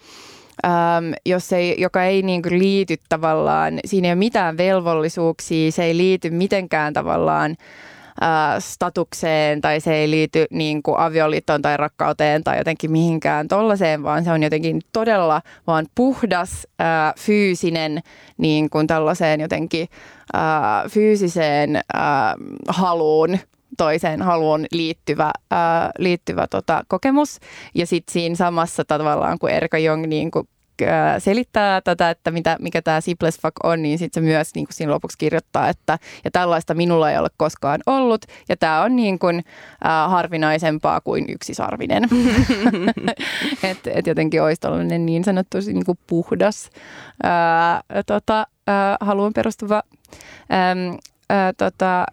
[0.65, 5.83] Ähm, jos ei, joka ei niin kuin liity tavallaan, siinä ei ole mitään velvollisuuksia, se
[5.83, 7.55] ei liity mitenkään tavallaan
[8.59, 14.23] statukseen tai se ei liity niin kuin avioliittoon tai rakkauteen tai jotenkin mihinkään tollaiseen, vaan
[14.23, 18.01] se on jotenkin todella vaan puhdas, ää, fyysinen
[18.37, 19.87] niin kuin tällaiseen jotenkin
[20.33, 22.35] ää, fyysiseen ää,
[22.67, 23.37] haluun
[23.77, 27.39] toiseen haluun liittyvä, ää, liittyvä tota, kokemus.
[27.75, 30.54] Ja sitten siinä samassa tavallaan, kun Erika Jong niin kuin Äh,
[31.19, 34.73] selittää tätä, että mitä, mikä tämä Sipless Fuck on, niin sitten se myös niin kuin
[34.73, 39.19] siinä lopuksi kirjoittaa, että ja tällaista minulla ei ole koskaan ollut, ja tämä on niin
[39.19, 39.43] kuin,
[39.85, 42.03] äh, harvinaisempaa kuin yksisarvinen.
[43.63, 46.69] että et jotenkin olisi tällainen niin sanottu niin kuin puhdas
[47.25, 49.83] äh, tota, äh, haluun perustuva
[50.71, 50.97] äm,
[51.29, 52.05] ää, tota,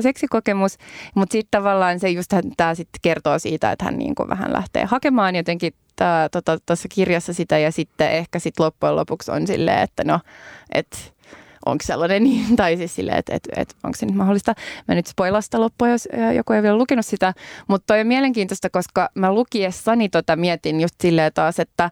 [0.00, 0.78] seksikokemus,
[1.14, 4.84] mutta sitten tavallaan se just tämä sitten kertoo siitä, että hän niin kuin vähän lähtee
[4.84, 6.28] hakemaan jotenkin tuossa
[6.66, 10.20] tota, kirjassa sitä ja sitten ehkä sitten loppujen lopuksi on silleen, että no,
[10.72, 10.98] että
[11.66, 14.54] onko sellainen niin, tai siis silleen, että, että, että onko se nyt mahdollista.
[14.88, 17.34] Mä nyt spoilaan sitä loppua, jos joku ei vielä lukenut sitä,
[17.68, 21.90] mutta toi on mielenkiintoista, koska mä lukiessani tota mietin just silleen taas, että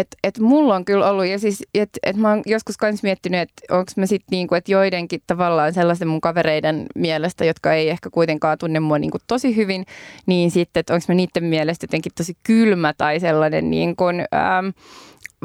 [0.00, 3.40] et, et mulla on kyllä ollut, ja siis, että et mä oon joskus myös miettinyt,
[3.40, 8.10] että onko mä sitten niinku, että joidenkin tavallaan sellaisten mun kavereiden mielestä, jotka ei ehkä
[8.10, 9.86] kuitenkaan tunne mua niinku tosi hyvin,
[10.26, 14.68] niin sitten, että onko mä niiden mielestä jotenkin tosi kylmä tai sellainen niin kuin, ähm,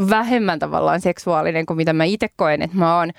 [0.09, 3.11] vähemmän tavallaan seksuaalinen kuin mitä mä itse koen, että mä oon,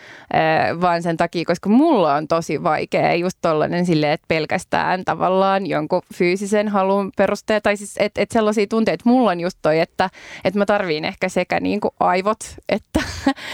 [0.80, 6.02] vaan sen takia, koska mulla on tosi vaikea just tollainen silleen, että pelkästään tavallaan jonkun
[6.14, 10.10] fyysisen halun perusteella, tai siis että et sellaisia tunteita, että mulla on just toi, että
[10.44, 13.00] et mä tarviin ehkä sekä niin kuin aivot, että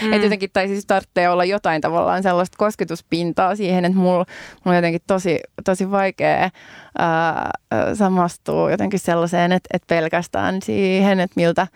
[0.01, 0.13] mm.
[0.13, 4.25] et jotenkin, tai siis tarvitsee olla jotain tavallaan sellaista kosketuspintaa siihen, että mulla,
[4.65, 6.49] mulla on jotenkin tosi, tosi vaikea
[6.97, 7.51] ää,
[7.93, 11.67] samastua jotenkin sellaiseen, että, että pelkästään siihen, että miltä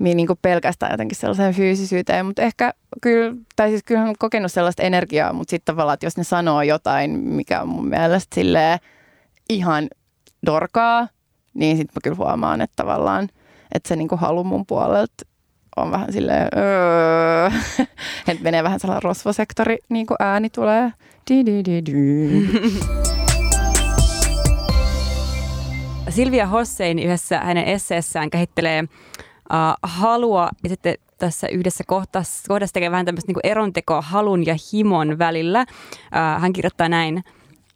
[0.00, 4.82] niin kuin pelkästään jotenkin sellaiseen fyysisyyteen, mutta ehkä kyllä, tai siis kyllä olen kokenut sellaista
[4.82, 8.78] energiaa, mutta sitten tavallaan, että jos ne sanoo jotain, mikä on mun mielestä silleen
[9.48, 9.88] ihan
[10.46, 11.08] dorkaa,
[11.54, 13.28] niin sitten mä kyllä huomaan, että tavallaan,
[13.74, 15.24] että se niin kuin halu mun puolelta
[15.76, 17.50] on vähän silleen, öö,
[18.28, 20.92] että menee vähän sellainen rosvosektori, niin kuin ääni tulee.
[21.30, 21.92] Di, di, di, di.
[26.10, 28.84] Silvia Hossein yhdessä hänen esseessään käsittelee
[29.50, 34.56] uh, halua ja sitten tässä yhdessä kohdassa, kohdassa tekee vähän tämmöistä niin erontekoa halun ja
[34.72, 35.66] himon välillä.
[35.70, 37.24] Uh, hän kirjoittaa näin.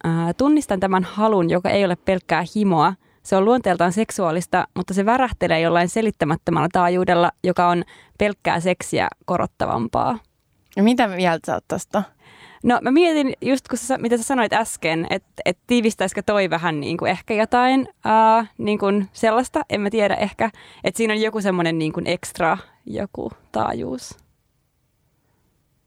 [0.05, 2.93] Uh, tunnistan tämän halun, joka ei ole pelkkää himoa.
[3.23, 7.83] Se on luonteeltaan seksuaalista, mutta se värähtelee jollain selittämättömällä taajuudella, joka on
[8.17, 10.19] pelkkää seksiä korottavampaa.
[10.81, 12.03] Mitä mieltä sä oot tosta?
[12.65, 16.79] No mä mietin just, kun sä, mitä sä sanoit äsken, että et tiivistäisikö toi vähän
[16.79, 20.51] niin kuin ehkä jotain uh, niin kuin sellaista, en mä tiedä ehkä,
[20.83, 24.17] että siinä on joku semmoinen niin kuin ekstra joku taajuus.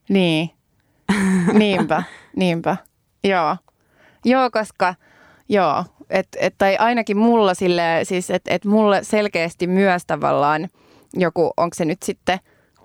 [0.08, 0.50] Niin,
[1.52, 2.02] niinpä,
[2.36, 2.76] niinpä,
[3.24, 3.56] joo.
[4.24, 4.94] Joo, koska,
[5.48, 10.68] joo, että et, tai ainakin mulla sille, siis että et mulle selkeästi myös tavallaan
[11.14, 12.38] joku, onko se nyt sitten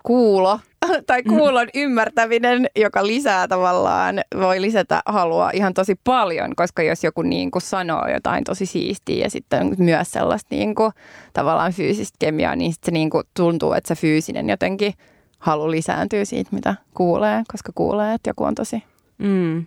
[0.04, 0.60] kuulo,
[1.06, 7.22] tai kuulon ymmärtäminen, joka lisää tavallaan, voi lisätä halua ihan tosi paljon, koska jos joku
[7.22, 10.92] niin kuin sanoo jotain tosi siistiä ja sitten myös sellaista niin kuin,
[11.32, 14.94] tavallaan fyysistä kemiaa, niin sitten se niin kuin tuntuu, että se fyysinen jotenkin
[15.38, 18.82] halu lisääntyy siitä, mitä kuulee, koska kuulee, että joku on tosi
[19.18, 19.66] mm.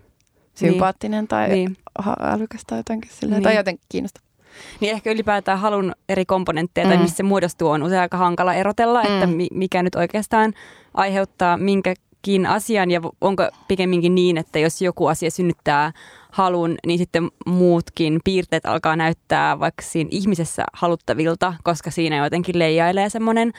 [0.56, 1.28] sympaattinen niin.
[1.28, 1.78] tai niin.
[2.22, 3.44] älykäs tai jotenkin, silleen, niin.
[3.44, 4.27] tai jotenkin kiinnostava.
[4.80, 6.90] Niin ehkä ylipäätään halun eri komponentteja mm.
[6.90, 9.14] tai missä se muodostuu on usein aika hankala erotella, mm.
[9.14, 10.54] että mikä nyt oikeastaan
[10.94, 15.92] aiheuttaa minkäkin asian ja onko pikemminkin niin, että jos joku asia synnyttää
[16.32, 23.10] halun, niin sitten muutkin piirteet alkaa näyttää vaikka siinä ihmisessä haluttavilta, koska siinä jotenkin leijailee
[23.10, 23.52] semmoinen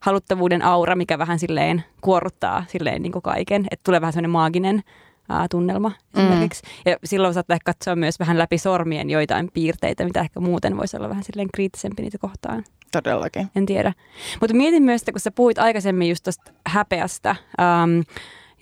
[0.00, 4.82] haluttavuuden aura, mikä vähän silleen kuorruttaa silleen niin kuin kaiken, että tulee vähän semmoinen maaginen
[5.28, 6.20] ää, tunnelma mm.
[6.20, 6.62] esimerkiksi.
[6.86, 11.08] Ja silloin saattaa katsoa myös vähän läpi sormien joitain piirteitä, mitä ehkä muuten voisi olla
[11.08, 12.64] vähän silleen kriittisempi niitä kohtaan.
[12.92, 13.50] Todellakin.
[13.56, 13.92] En tiedä.
[14.40, 18.00] Mutta mietin myös, että kun sä puhuit aikaisemmin just tuosta häpeästä, ähm,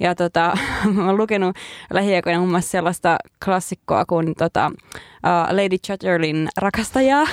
[0.00, 0.56] ja tota,
[0.94, 1.56] mä oon lukenut
[1.90, 7.26] lähiaikoina muun muassa sellaista klassikkoa kuin tota, uh, Lady Chatterlin rakastajaa.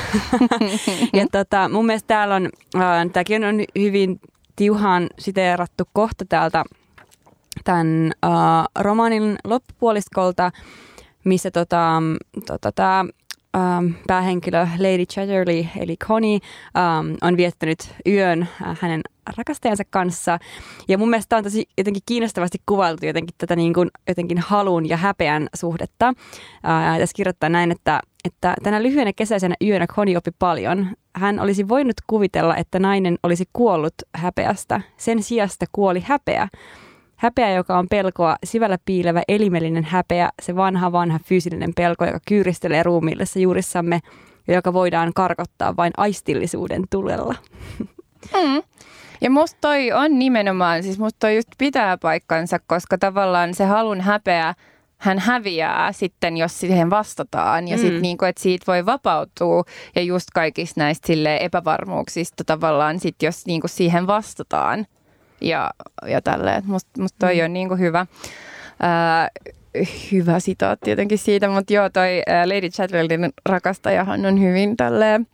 [1.13, 4.19] ja tota, mun mielestä täällä on, uh, tämäkin on hyvin
[4.55, 6.63] tiuhaan siteerattu kohta täältä
[7.64, 8.32] tämän uh,
[8.84, 10.52] romaanin loppupuoliskolta,
[11.24, 12.02] missä tota,
[12.45, 13.06] tota, tämä
[13.58, 19.02] um, päähenkilö Lady Chatterley, eli Connie, um, on viettänyt yön uh, hänen
[19.38, 20.39] rakastajansa kanssa.
[20.88, 24.97] Ja mun mielestä on tosi jotenkin kiinnostavasti kuvailtu jotenkin tätä niin kuin, jotenkin halun ja
[24.97, 26.10] häpeän suhdetta.
[26.10, 30.88] Uh, tässä kirjoittaa näin, että, että tänä lyhyenä kesäisenä yönä Connie oppi paljon.
[31.16, 34.82] Hän olisi voinut kuvitella, että nainen olisi kuollut häpeästä.
[34.97, 36.47] Sen sijasta kuoli häpeä.
[37.20, 42.84] Häpeä, joka on pelkoa, sivällä piilevä elimellinen häpeä, se vanha vanha fyysinen pelko, joka kyyristelee
[42.84, 43.99] ruumiillessa juurissamme
[44.47, 47.36] ja joka voidaan karkottaa vain aistillisuuden tulella.
[48.34, 48.63] Mm.
[49.22, 54.01] Ja musta toi on nimenomaan, siis musta toi just pitää paikkansa, koska tavallaan se halun
[54.01, 54.53] häpeä,
[54.97, 57.67] hän häviää sitten, jos siihen vastataan.
[57.67, 57.82] Ja mm.
[57.82, 59.63] sitten niinku, että siitä voi vapautua
[59.95, 64.86] ja just kaikista näistä sille epävarmuuksista tavallaan sit, jos niinku siihen vastataan
[65.42, 65.72] ja,
[66.08, 66.64] ja tälleen.
[66.66, 67.46] Musta must toi mm.
[67.46, 68.06] on niinku hyvä.
[68.80, 69.30] Ää,
[70.12, 75.28] hyvä sitaatti jotenkin siitä, mutta joo, toi Lady Chatterleyn rakastajahan on hyvin tälleen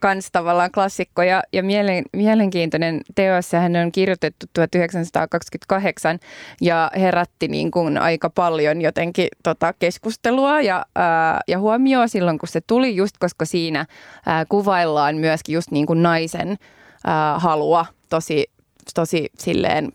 [0.00, 3.52] kans tavallaan klassikko ja, ja mielen, mielenkiintoinen teos.
[3.52, 6.18] Hän on kirjoitettu 1928
[6.60, 12.48] ja herätti niin kuin aika paljon jotenkin tota keskustelua ja, ää, ja huomioon silloin, kun
[12.48, 13.86] se tuli, just koska siinä
[14.26, 16.56] ää, kuvaillaan myöskin just niin kuin naisen
[17.06, 18.50] ää, halua tosi
[18.94, 19.92] tosi silleen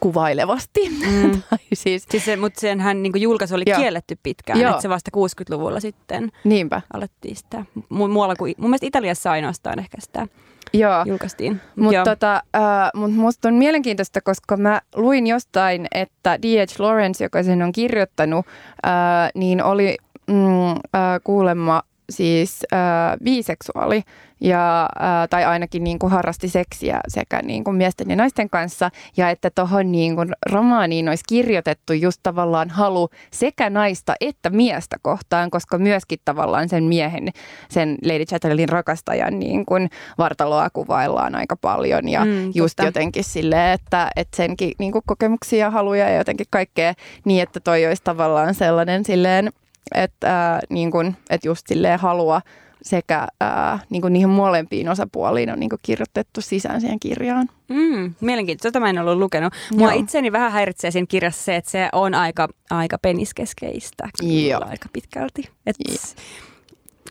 [0.00, 0.88] kuvailevasti.
[0.88, 1.42] Mm.
[1.72, 3.78] siis, siis se, mutta senhän niin julkaisu oli Joo.
[3.78, 4.70] kielletty pitkään, Joo.
[4.70, 6.82] että se vasta 60-luvulla sitten Niinpä.
[6.92, 7.64] alettiin sitä.
[7.78, 10.26] Mu- muualla kuin, mun mielestä Italiassa ainoastaan ehkä sitä
[10.72, 11.04] Joo.
[11.06, 11.60] julkaistiin.
[11.76, 16.78] Mutta tota, uh, mut musta on mielenkiintoista, koska mä luin jostain, että D.H.
[16.80, 18.92] Lawrence, joka sen on kirjoittanut, uh,
[19.34, 19.96] niin oli
[20.26, 20.78] mm, uh,
[21.24, 22.78] kuulemma siis äh,
[23.24, 24.02] biseksuaali
[24.40, 28.90] ja, äh, tai ainakin niin kuin harrasti seksiä sekä niin kuin miesten ja naisten kanssa
[29.16, 34.96] ja että tuohon niin kuin romaaniin olisi kirjoitettu just tavallaan halu sekä naista että miestä
[35.02, 37.28] kohtaan, koska myöskin tavallaan sen miehen,
[37.68, 42.88] sen Lady Chatterleyn rakastajan niin kuin vartaloa kuvaillaan aika paljon ja mm, just totta.
[42.88, 46.94] jotenkin silleen, että, että senkin niin kuin kokemuksia, haluja ja jotenkin kaikkea
[47.24, 49.52] niin, että toi olisi tavallaan sellainen silleen
[49.94, 52.40] että, äh, niin kun, että just silleen halua
[52.82, 57.48] sekä äh, niin kuin niihin molempiin osapuoliin on niin kuin kirjoitettu sisään siihen kirjaan.
[57.68, 58.68] Mm, mielenkiintoista.
[58.68, 59.54] Tota mä en ollut lukenut.
[59.76, 60.00] Mua Joo.
[60.00, 64.08] itseni vähän häiritsee siinä kirjassa se, että se on aika, aika peniskeskeistä.
[64.22, 64.60] Joo.
[64.64, 65.48] Aika pitkälti.
[65.66, 65.76] Et,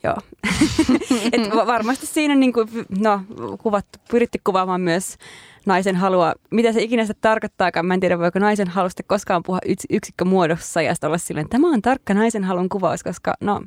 [0.04, 0.18] joo.
[1.34, 2.68] Et varmasti siinä niin kuin,
[3.00, 3.22] no,
[3.62, 5.18] kuvattu, pyritti kuvaamaan myös
[5.66, 7.86] naisen halua, mitä se ikinä se tarkoittaakaan.
[7.86, 11.82] Mä en tiedä, voiko naisen halusta koskaan puhua yks, yksikkömuodossa ja olla silleen, tämä on
[11.82, 13.62] tarkka naisen halun kuvaus, koska no,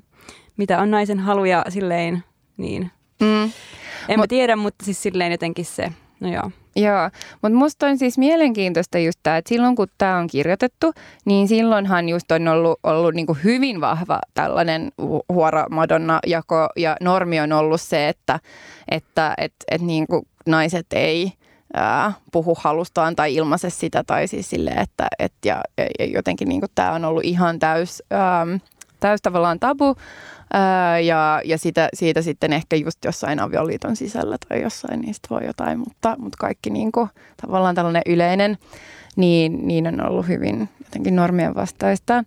[0.57, 2.25] mitä on naisen halu ja silleen,
[2.57, 2.91] niin.
[3.21, 3.43] Mm.
[3.43, 3.51] En
[4.09, 6.51] Mut, mä tiedä, mutta siis silleen jotenkin se, no joo.
[6.77, 7.11] Joo,
[7.43, 10.93] mutta musta on siis mielenkiintoista just tämä, että silloin kun tämä on kirjoitettu,
[11.25, 14.93] niin silloinhan just on ollut, ollut niin hyvin vahva tällainen
[15.33, 18.41] huora Madonna-jako ja normi on ollut se, että,
[18.91, 20.07] että et, et niin
[20.47, 21.33] naiset ei
[21.75, 25.61] ää, puhu halustaan tai ilmaise sitä tai siis sille, että et, ja,
[25.99, 28.47] ja jotenkin niin tämä on ollut ihan täys, ää,
[29.01, 29.97] täys tavallaan tabu
[30.53, 35.47] ää, ja, ja sitä, siitä sitten ehkä just jossain avioliiton sisällä tai jossain niistä voi
[35.47, 37.09] jotain, mutta, mutta kaikki niin kuin,
[37.43, 38.59] tavallaan tällainen yleinen,
[39.17, 42.25] niin, niin on ollut hyvin jotenkin normien vastaista.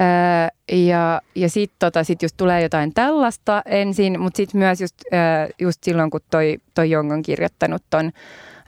[0.00, 4.94] Ää, ja ja sitten tota, sit just tulee jotain tällaista ensin, mutta sitten myös just,
[5.12, 8.12] ää, just silloin, kun toi, toi Jong on kirjoittanut ton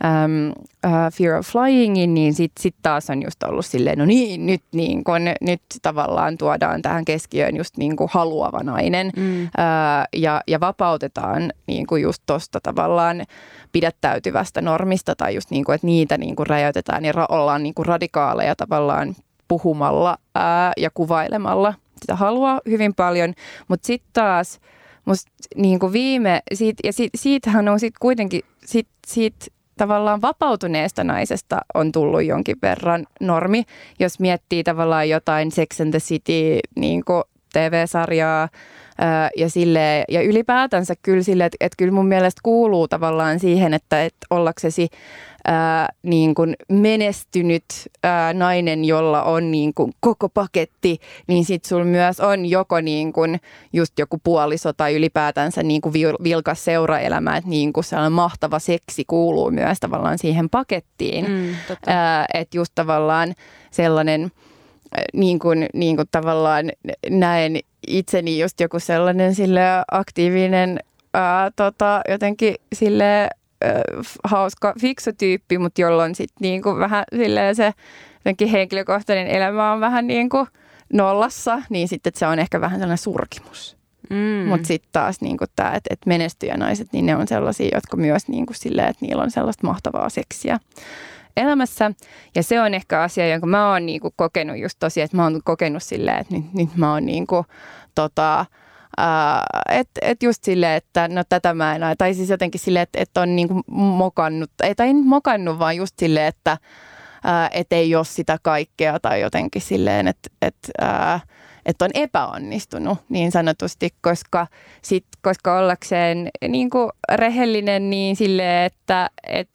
[0.05, 0.49] um,
[0.87, 4.63] uh, Fear of Flyingin, niin sitten sit taas on just ollut silleen, no niin, nyt,
[4.73, 9.43] niin kun, nyt tavallaan tuodaan tähän keskiöön just niin kuin haluava nainen mm.
[9.43, 9.49] uh,
[10.17, 13.25] ja, ja vapautetaan niin kuin just tuosta tavallaan
[13.73, 17.75] pidättäytyvästä normista tai just niin kuin, että niitä niin kuin räjäytetään ja ra- ollaan niin
[17.75, 19.17] kuin radikaaleja tavallaan
[19.49, 23.35] puhumalla ää, ja kuvailemalla sitä haluaa hyvin paljon,
[23.69, 24.61] mutta sitten taas
[25.05, 29.47] musta niin kuin viime, siitä, ja siitä, siitähän on sitten kuitenkin, sit, siitä
[29.79, 33.65] tavallaan vapautuneesta naisesta on tullut jonkin verran normi.
[33.99, 37.03] Jos miettii tavallaan jotain Sex and the City niin
[37.53, 38.49] TV-sarjaa,
[39.37, 44.05] ja, sille, ja ylipäätänsä kyllä sille, että, että kyllä mun mielestä kuuluu tavallaan siihen, että,
[44.05, 44.89] että ollaksesi
[45.47, 47.65] ää, niin kuin menestynyt
[48.03, 53.13] ää, nainen, jolla on niin kuin koko paketti, niin sit sul myös on joko niin
[53.13, 53.41] kuin
[53.73, 55.93] just joku puoliso tai ylipäätänsä niin kuin
[56.25, 61.31] vilkas seuraelämä, että niin kuin sellainen mahtava seksi kuuluu myös tavallaan siihen pakettiin.
[61.31, 61.49] Mm,
[62.35, 63.35] että just tavallaan
[63.71, 64.31] sellainen
[65.13, 66.73] niin kuin, niin kuin tavallaan
[67.11, 69.61] näen itseni just joku sellainen sille
[69.91, 70.81] aktiivinen,
[71.15, 73.29] ää, tota, jotenkin sille ää,
[74.25, 77.73] hauska, fiksu tyyppi, mutta jolloin sitten niin kuin vähän silleen se
[78.15, 80.47] jotenkin henkilökohtainen elämä on vähän niin kuin
[80.93, 83.77] nollassa, niin sitten se on ehkä vähän sellainen surkimus.
[84.11, 84.49] Mm.
[84.49, 88.47] Mutta sitten taas niin tämä, että et menestyjänaiset, niin ne on sellaisia, jotka myös niin
[88.47, 90.59] kuin silleen, että niillä on sellaista mahtavaa seksiä
[91.37, 91.93] elämässä.
[92.35, 95.41] Ja se on ehkä asia, jonka mä oon niinku kokenut just tosiaan, että mä oon
[95.45, 97.45] kokenut silleen, että nyt, nyt mä oon niinku,
[97.95, 98.47] tota,
[99.71, 103.17] että et just silleen, että no tätä mä en tai siis jotenkin silleen, että et
[103.17, 106.59] on niinku mokannut, ei tai mokannut, vaan just silleen, että
[107.53, 110.57] et ei ole sitä kaikkea tai jotenkin silleen, että et,
[111.67, 114.47] että on epäonnistunut niin sanotusti, koska,
[114.83, 119.49] sit, koska ollakseen niin kuin rehellinen niin silleen, että et,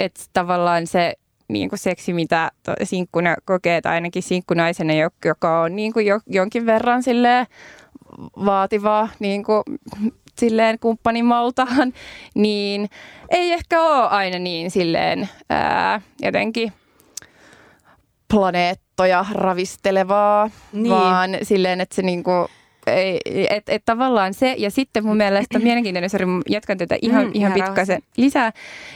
[0.00, 1.14] et tavallaan se
[1.48, 2.50] niin kuin seksi, mitä
[2.82, 4.92] sinkkuna kokee, tai ainakin sinkkunaisena,
[5.24, 7.46] joka on niin kuin jo, jonkin verran silleen
[8.44, 9.62] vaativaa niin kuin,
[10.38, 11.92] silleen kumppanimaltaan,
[12.34, 12.90] niin
[13.30, 16.72] ei ehkä ole aina niin silleen ää, jotenkin
[18.30, 20.90] planeettoja ravistelevaa, niin.
[20.90, 22.48] vaan silleen, että se niinku
[23.50, 27.52] että et tavallaan se, ja sitten mun mielestä mielenkiintoinen, sori, jatkan tätä ihan, mm, ihan
[27.52, 28.52] pitkäsen lisää,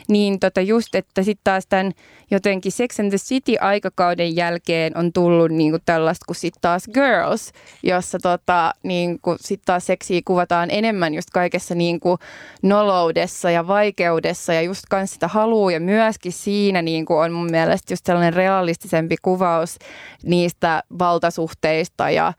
[0.08, 1.92] niin tota just, että sitten taas tämän
[2.30, 8.18] jotenkin Sex and the City-aikakauden jälkeen on tullut niinku tällaista kuin sitten taas Girls, jossa
[8.18, 12.18] tota, niinku sitten taas seksiä kuvataan enemmän just kaikessa niinku
[12.62, 17.92] noloudessa ja vaikeudessa ja just kanssa sitä haluu ja myöskin siinä niinku on mun mielestä
[17.92, 19.78] just sellainen realistisempi kuvaus
[20.22, 22.32] niistä valtasuhteista ja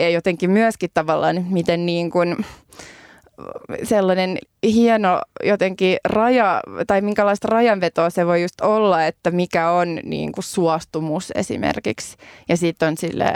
[0.00, 2.36] ja jotenkin myöskin tavallaan, miten niin kuin
[3.82, 10.32] sellainen hieno jotenkin raja, tai minkälaista rajanvetoa se voi just olla, että mikä on niin
[10.32, 12.16] kuin suostumus esimerkiksi.
[12.48, 13.32] Ja sitten on sille,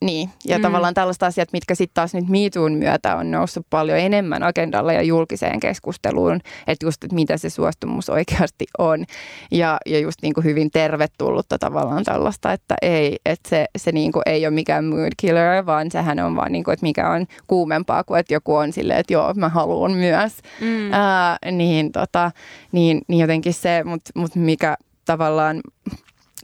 [0.00, 0.62] niin, ja mm.
[0.62, 5.02] tavallaan tällaiset asiat, mitkä sitten taas nyt MeToon myötä on noussut paljon enemmän agendalla ja
[5.02, 9.04] julkiseen keskusteluun, että just, että mitä se suostumus oikeasti on.
[9.50, 14.12] Ja, ja just niin kuin hyvin tervetullutta tavallaan tällaista, että ei, että se, se niin
[14.12, 17.26] kuin ei ole mikään mood killer, vaan sehän on vaan niin kuin, että mikä on
[17.46, 20.32] kuumempaa kuin, että joku on silleen, että joo, mä haluan myös.
[20.60, 20.92] Mm.
[20.92, 22.30] Ää, niin, tota,
[22.72, 25.60] niin, niin jotenkin se, mutta mut mikä tavallaan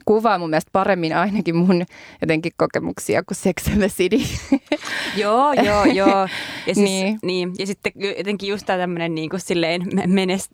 [0.07, 1.85] kuvaa mun mielestä paremmin ainakin mun
[2.21, 4.19] jotenkin kokemuksia kuin Sex and the City.
[5.23, 6.29] joo, joo, joo.
[6.67, 7.19] Ja, siis, niin.
[7.23, 7.53] Niin.
[7.59, 9.83] ja sitten jotenkin just tämä tämmöinen niin kuin silleen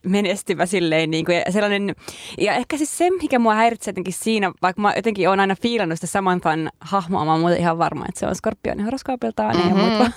[0.04, 1.94] menestyvä silleen niin kuin, ja sellainen,
[2.38, 5.96] ja ehkä siis se, mikä mua häiritsee jotenkin siinä, vaikka mä jotenkin olen aina fiilannut
[5.96, 9.80] sitä Samanthan hahmoa, mä oon ihan varma, että se on skorpionin horoskoopiltaan mm-hmm.
[9.80, 10.12] ja muut,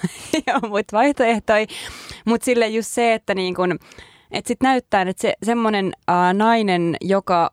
[0.48, 1.66] ja muut vaihtoehtoja,
[2.26, 3.80] mutta silleen just se, että niin kuin,
[4.32, 7.52] että sitten näyttää, että se semmoinen äh, nainen, joka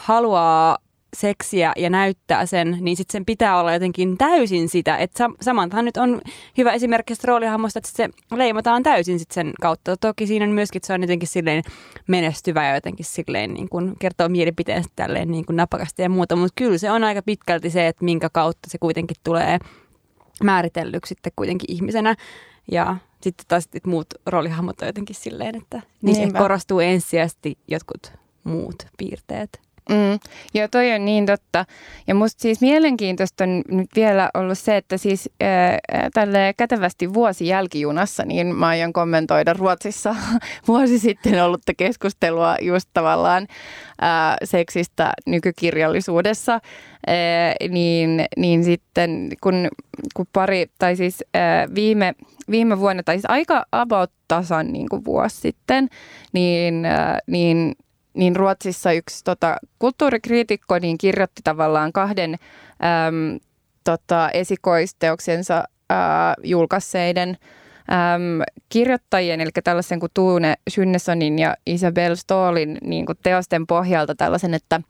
[0.00, 0.78] haluaa
[1.14, 4.96] seksiä ja näyttää sen, niin sitten sen pitää olla jotenkin täysin sitä.
[4.96, 6.20] Että samantahan nyt on
[6.58, 9.96] hyvä esimerkki roolihahmosta, että se leimataan täysin sit sen kautta.
[9.96, 11.62] Toki siinä on myöskin, että se on jotenkin silleen
[12.06, 16.36] menestyvä ja jotenkin silleen niin kuin kertoo mielipiteensä tälleen niin kuin napakasti ja muuta.
[16.36, 19.58] Mutta kyllä se on aika pitkälti se, että minkä kautta se kuitenkin tulee
[20.42, 22.14] määritellyksi sitten kuitenkin ihmisenä.
[22.72, 28.12] Ja sitten taas sit muut roolihahmot on jotenkin silleen, että niin korostuu ensisijaisesti jotkut
[28.44, 29.60] muut piirteet.
[29.90, 30.18] Mm.
[30.54, 31.64] Joo, toi on niin totta.
[32.06, 35.30] Ja musta siis mielenkiintoista on nyt vielä ollut se, että siis
[36.14, 40.16] tälle kätevästi vuosi jälkijunassa, niin mä aion kommentoida Ruotsissa
[40.68, 43.42] vuosi sitten ollutta keskustelua just tavallaan
[44.02, 46.54] äh, seksistä nykykirjallisuudessa.
[46.54, 49.68] Äh, niin, niin sitten kun,
[50.14, 52.14] kun pari, tai siis äh, viime,
[52.50, 55.88] viime vuonna, tai siis aika about tasan niin kuin vuosi sitten,
[56.32, 56.82] niin,
[57.26, 57.74] niin
[58.14, 63.38] niin Ruotsissa yksi tota, kulttuurikriitikko niin kirjoitti tavallaan kahden äm,
[63.84, 67.36] tota, esikoisteoksensa ää, julkaisseiden
[67.90, 74.54] äm, kirjoittajien, eli tällaisen kuin Tuune Schynnesonin ja Isabel Stolin niin kuin teosten pohjalta tällaisen,
[74.54, 74.80] että,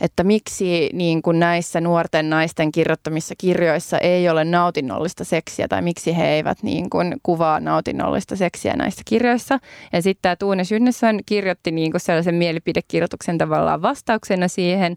[0.00, 6.16] että miksi niin kuin näissä nuorten naisten kirjoittamissa kirjoissa ei ole nautinnollista seksiä tai miksi
[6.16, 9.58] he eivät niin kuin kuvaa nautinnollista seksiä näissä kirjoissa.
[9.92, 14.96] Ja sitten tämä Tuune Schynneson kirjoitti niin kuin sellaisen mielipidekirjoituksen tavallaan vastauksena siihen,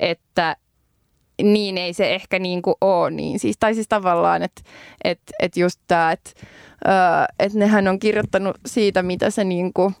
[0.00, 0.56] että
[1.42, 3.38] niin ei se ehkä niin kuin ole niin.
[3.38, 4.62] Siis, tai siis tavallaan, että
[5.04, 6.30] et, et just tämä, että
[7.38, 9.94] et nehän on kirjoittanut siitä, mitä se niin kuin,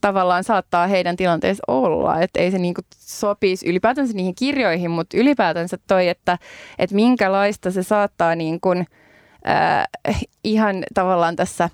[0.00, 2.20] tavallaan saattaa heidän tilanteessa olla.
[2.20, 6.38] Että ei se niin kuin sopisi ylipäätänsä niihin kirjoihin, mutta ylipäätänsä toi, että,
[6.78, 8.86] että minkälaista se saattaa niin kuin–
[9.48, 11.70] äh, ihan tavallaan tässä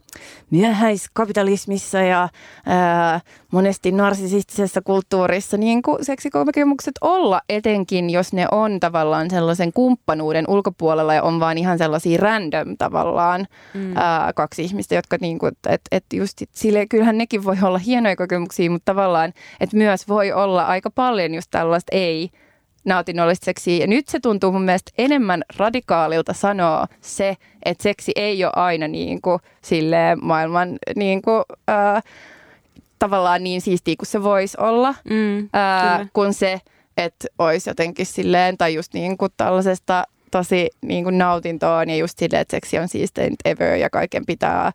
[0.51, 9.31] myöhäiskapitalismissa ja äh, monesti narsisistisessa kulttuurissa niin kuin seksikokemukset olla, etenkin jos ne on tavallaan
[9.31, 13.97] sellaisen kumppanuuden ulkopuolella ja on vaan ihan sellaisia random tavallaan mm.
[13.97, 14.03] äh,
[14.35, 18.70] kaksi ihmistä, jotka niin kuin, et, et just sille, kyllähän nekin voi olla hienoja kokemuksia,
[18.70, 22.31] mutta tavallaan, että myös voi olla aika paljon just tällaista ei
[22.85, 23.76] nautinnollista seksiä.
[23.76, 28.89] Ja nyt se tuntuu mun mielestä enemmän radikaalilta sanoa se, että seksi ei ole aina
[28.89, 32.03] niin kuin, silleen maailman niin kuin, äh,
[32.99, 36.61] tavallaan niin siistiä kuin se voisi olla, mm, äh, kun se,
[36.97, 42.18] että olisi jotenkin silleen, tai just niin kuin tällaisesta tosi niin kuin nautintoon ja just
[42.18, 44.72] silleen, että seksi on siistein ever ja kaiken pitää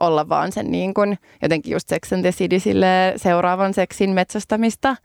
[0.00, 2.56] olla vaan sen niin kuin, jotenkin just Sex and the City
[3.16, 4.96] seuraavan seksin metsästämistä, äh,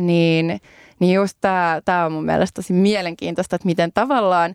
[0.00, 0.60] niin
[0.98, 1.38] niin just
[1.84, 4.54] tämä on mun mielestä tosi mielenkiintoista, että miten tavallaan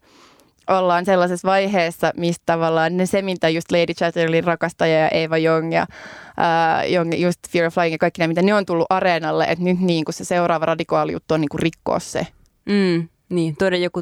[0.67, 5.73] ollaan sellaisessa vaiheessa, mistä tavallaan ne se, mitä just Lady Chatterleyn rakastaja ja Eva Jong
[5.73, 5.87] ja
[6.97, 9.79] uh, just Fear of Flying ja kaikki nämä, mitä ne on tullut areenalle, että nyt
[9.79, 12.27] niin kuin se seuraava radikaali juttu on niin kuin rikkoa se.
[12.65, 14.01] Mm, niin, tuoda joku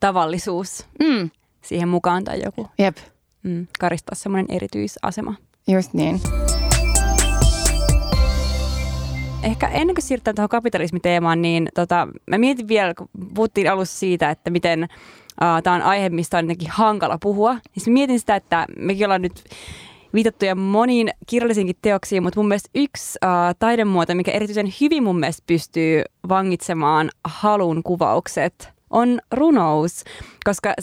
[0.00, 1.30] tavallisuus mm.
[1.62, 2.68] siihen mukaan tai joku.
[2.78, 2.96] Jep.
[3.42, 5.34] Mm, karistaa semmoinen erityisasema.
[5.68, 6.20] Just niin
[9.42, 14.30] ehkä ennen kuin siirrytään tuohon kapitalismiteemaan, niin tota, mä mietin vielä, kun puhuttiin alussa siitä,
[14.30, 17.54] että miten uh, tämä on aihe, mistä on jotenkin hankala puhua.
[17.54, 19.44] Niin mietin sitä, että mekin ollaan nyt
[20.14, 25.42] viitattuja moniin kirjallisinkin teoksiin, mutta mun mielestä yksi uh, taidemuoto, mikä erityisen hyvin mun mielestä
[25.46, 30.04] pystyy vangitsemaan halun kuvaukset, on runous,
[30.44, 30.74] koska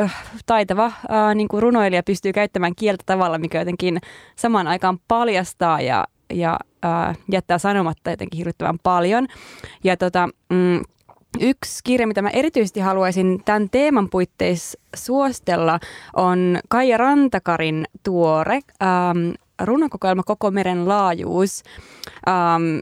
[0.00, 0.10] uh,
[0.46, 4.00] taitava uh, niin kuin runoilija pystyy käyttämään kieltä tavalla, mikä jotenkin
[4.36, 9.26] samaan aikaan paljastaa ja ja äh, jättää sanomatta jotenkin hirvittävän paljon.
[9.84, 10.80] Ja tota, mm,
[11.40, 15.80] Yksi kirja, mitä mä erityisesti haluaisin tämän teeman puitteissa suostella,
[16.16, 19.30] on Kaija Rantakarin tuore ähm,
[19.62, 21.62] runokokoelma Koko meren laajuus.
[22.28, 22.78] Ähm,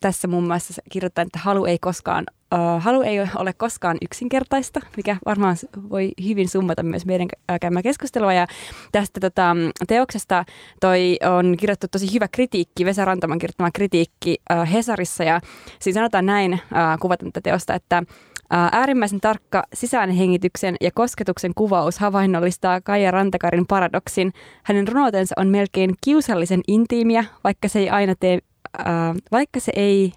[0.00, 5.16] tässä muun muassa kirjoittaa, että halu ei koskaan Uh, halu ei ole koskaan yksinkertaista, mikä
[5.26, 5.56] varmaan
[5.90, 7.28] voi hyvin summata myös meidän
[7.60, 8.32] käymää keskustelua.
[8.32, 8.46] Ja
[8.92, 9.56] tästä tota,
[9.86, 10.44] teoksesta
[10.80, 15.24] toi on kirjoittu tosi hyvä kritiikki, Vesa Rantaman kirjoittama kritiikki uh, Hesarissa.
[15.24, 15.40] Ja
[15.80, 16.60] siinä sanotaan näin uh,
[17.00, 18.02] kuvataan tätä teosta, että
[18.50, 24.32] Äärimmäisen tarkka sisäänhengityksen ja kosketuksen kuvaus havainnollistaa Kaija Rantakarin paradoksin.
[24.62, 28.38] Hänen runoutensa on melkein kiusallisen intiimiä, vaikka se ei aina tee,
[28.80, 28.86] äh,
[29.32, 30.12] vaikka se ei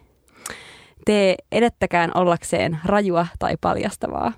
[1.06, 4.34] tee edettäkään ollakseen rajua tai paljastavaa.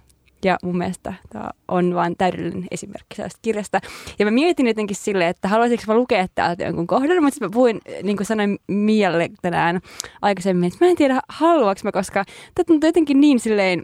[0.45, 3.80] Ja mun mielestä tämä on vain täydellinen esimerkki sellaista kirjasta.
[4.20, 7.82] Ja mä mietin jotenkin silleen, että haluaisinko mä lukea täältä jonkun kohdan, mutta mä puhuin,
[8.03, 9.80] niin kuin sanoin Mialle tänään
[10.22, 13.84] aikaisemmin, että mä en tiedä haluaks mä, koska tämä tuntuu jotenkin niin silleen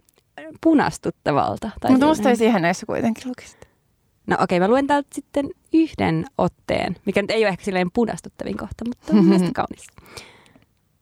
[0.61, 1.69] punastuttavalta.
[1.79, 3.64] Tai mutta musta ei siihen näissä kuitenkin lukisit.
[4.27, 7.91] No okei, okay, mä luen täältä sitten yhden otteen, mikä nyt ei ole ehkä silleen
[7.91, 9.87] punastuttavin kohta, mutta on mielestäni kaunis.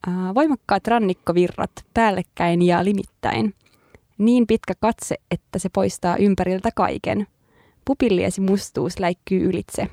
[0.08, 3.54] Äh, voimakkaat rannikkovirrat päällekkäin ja limittäin.
[4.18, 7.28] Niin pitkä katse, että se poistaa ympäriltä kaiken.
[7.86, 9.88] Pupilliesi mustuus läikkyy ylitse.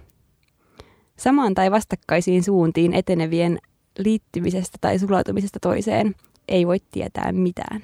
[1.17, 3.59] Samaan tai vastakkaisiin suuntiin etenevien
[3.99, 6.15] liittymisestä tai sulautumisesta toiseen
[6.49, 7.83] ei voi tietää mitään.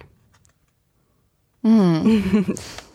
[1.62, 2.44] Mm.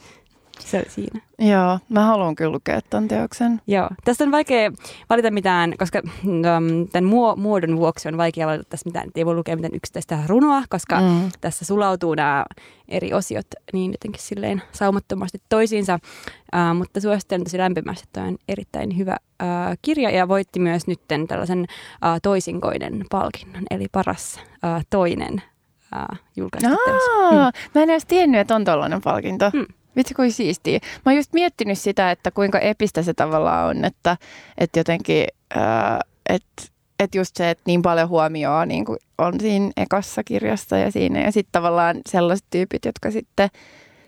[0.68, 1.22] se oli siinä.
[1.40, 3.62] Joo, mä haluan kyllä lukea tämän teoksen.
[3.68, 4.72] Joo, tästä on vaikea
[5.10, 9.10] valita mitään, koska um, tämän muodon vuoksi on vaikea valita tässä mitään.
[9.16, 11.32] Ei voi lukea mitään yksittäistä runoa, koska mm.
[11.42, 12.46] tässä sulautuu nämä
[12.88, 16.00] eri osiot niin jotenkin silleen saumattomasti toisiinsa.
[16.56, 21.00] Uh, mutta suosittelen tosi lämpimästi, että on erittäin hyvä uh, kirja ja voitti myös nyt
[21.28, 25.42] tällaisen uh, toisinkoinen palkinnon, eli paras uh, toinen
[25.96, 27.38] uh, julkaistu mm.
[27.76, 29.52] Mä en edes tiennyt, että on tollainen palkinto.
[29.54, 29.66] Mm.
[29.96, 30.80] Vitsi kuin siistiä.
[31.06, 34.18] Mä oon just miettinyt sitä, että kuinka epistä se tavallaan on, että,
[34.58, 35.26] että jotenkin,
[35.56, 36.64] ää, että,
[37.00, 41.20] että just se, että niin paljon huomioon niin kuin on siinä ekassa kirjassa ja siinä.
[41.22, 43.50] Ja sitten tavallaan sellaiset tyypit, jotka sitten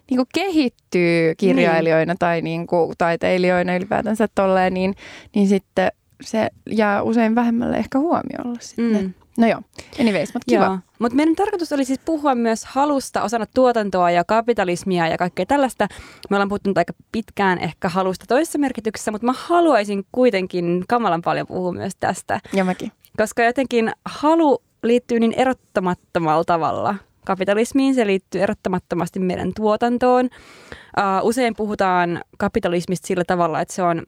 [0.10, 2.20] niin kuin kehittyy kirjailijoina niin.
[2.20, 4.96] tai niin kuin taiteilijoina ylipäätänsä tolleen, niin,
[5.36, 9.02] niin sitten se jää usein vähemmälle ehkä huomiolla sitten.
[9.02, 9.14] Mm.
[9.38, 9.62] No joo,
[10.00, 10.80] anyways, mutta kiva.
[11.00, 15.88] Mutta meidän tarkoitus oli siis puhua myös halusta osana tuotantoa ja kapitalismia ja kaikkea tällaista.
[16.30, 21.48] Me ollaan puhuttu aika pitkään ehkä halusta toisessa merkityksessä, mutta mä haluaisin kuitenkin kamalan paljon
[21.48, 22.40] puhua myös tästä.
[22.54, 22.92] Ja mäkin.
[23.18, 30.26] Koska jotenkin halu liittyy niin erottamattomalla tavalla kapitalismiin, se liittyy erottamattomasti meidän tuotantoon.
[30.26, 34.04] Uh, usein puhutaan kapitalismista sillä tavalla, että se on,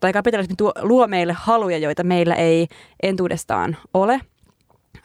[0.00, 2.68] tai kapitalismi tuo, luo meille haluja, joita meillä ei
[3.02, 4.20] entuudestaan ole.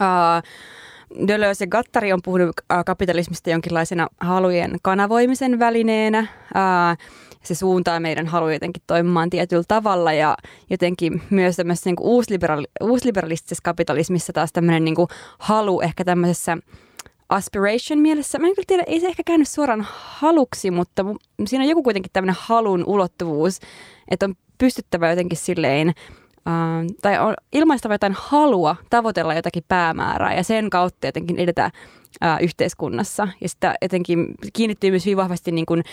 [0.02, 2.52] Uh, Deleuze ja Gattari on puhunut
[2.86, 6.20] kapitalismista jonkinlaisena halujen kanavoimisen välineenä.
[6.20, 7.08] Uh,
[7.43, 10.38] se suuntaa meidän haluja jotenkin toimimaan tietyllä tavalla ja
[10.70, 14.95] jotenkin myös tämmöisessä niin uusliberali- uusliberalistisessa kapitalismissa taas tämmöinen niin
[15.39, 16.58] halu ehkä tämmöisessä
[17.30, 18.39] aspiration mielessä.
[18.39, 21.06] Mä en kyllä tiedä, ei se ehkä käynyt suoraan haluksi, mutta
[21.45, 23.60] siinä on joku kuitenkin tämmöinen halun ulottuvuus,
[24.12, 25.93] että on pystyttävä jotenkin silleen
[27.02, 31.72] tai on ilmaistava jotain halua tavoitella jotakin päämäärää ja sen kautta jotenkin edetä
[32.24, 33.28] uh, yhteiskunnassa.
[33.41, 35.84] Ja sitä jotenkin kiinnittyy myös hyvin vahvasti niin kuin,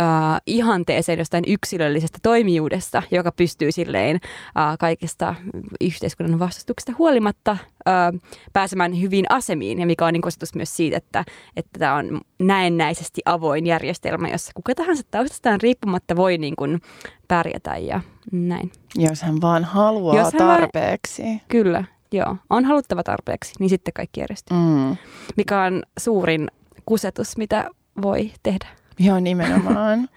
[0.00, 5.34] uh, ihanteeseen jostain yksilöllisestä toimijuudesta, joka pystyy silleen uh, kaikesta
[5.80, 8.20] yhteiskunnan vastustuksesta huolimatta uh,
[8.52, 11.24] pääsemään hyvin asemiin, ja mikä on niin kostus myös siitä, että,
[11.56, 16.80] että tämä on näennäisesti avoin järjestelmä, jossa kuka tahansa taustastaan riippumatta voi niin kuin
[17.28, 18.00] pärjätä ja
[18.32, 18.72] näin.
[18.94, 21.22] Jos hän vaan haluaa Jos hän tarpeeksi.
[21.22, 22.36] Vaan, kyllä, joo.
[22.50, 24.56] On haluttava tarpeeksi, niin sitten kaikki järjestyy.
[24.56, 24.96] Mm.
[25.36, 26.48] Mikä on suurin
[26.86, 27.70] kusetus, mitä
[28.02, 28.66] voi tehdä.
[28.98, 29.98] Joo, nimenomaan.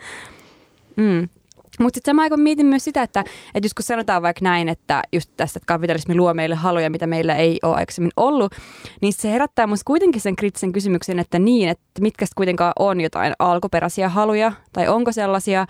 [0.96, 1.30] mm.
[1.80, 5.02] Mutta sitten samaan aikaan mietin myös sitä, että, että just kun sanotaan vaikka näin, että
[5.14, 8.54] just tästä, että kapitalismi luo meille haluja, mitä meillä ei ole aikaisemmin ollut,
[9.02, 13.34] niin se herättää minusta kuitenkin sen kriittisen kysymyksen, että niin, että mitkä kuitenkaan on jotain
[13.40, 15.68] alkuperäisiä haluja, tai onko sellaisia,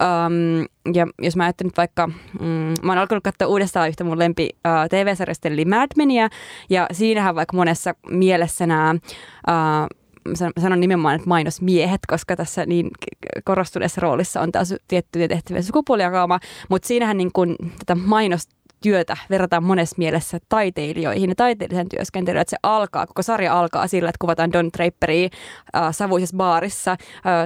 [0.00, 2.06] Um, ja jos mä ajattelen nyt vaikka,
[2.40, 6.28] mm, mä oon alkanut katsoa uudestaan yhtä mun lempi uh, TV-sarjasta, eli Mad Menia,
[6.70, 8.94] ja siinähän vaikka monessa mielessä nämä
[9.48, 10.00] uh,
[10.60, 12.90] sanon nimenomaan, että mainosmiehet, koska tässä niin
[13.44, 19.64] korostuneessa roolissa on taas tiettyjä tehtäviä sukupuolijakauma, mutta siinähän niin kun tätä mainosta työtä verrataan
[19.64, 24.52] monessa mielessä taiteilijoihin ja taiteellisen työskentelyyn, että se alkaa, koko sarja alkaa sillä, että kuvataan
[24.52, 25.28] Don Draperia
[25.76, 26.98] äh, savuisessa baarissa, äh,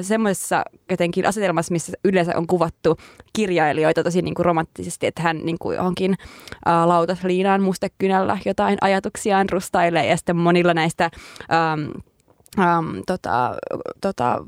[0.02, 2.96] semmoisessa jotenkin asetelmassa, missä yleensä on kuvattu
[3.32, 6.14] kirjailijoita tosi niin kuin romanttisesti, että hän niin kuin johonkin
[6.68, 11.10] äh, lautasliinaan mustekynällä jotain ajatuksiaan rustailee ja sitten monilla näistä
[11.52, 11.90] ähm,
[12.58, 13.56] Um, tota,
[14.00, 14.44] tota,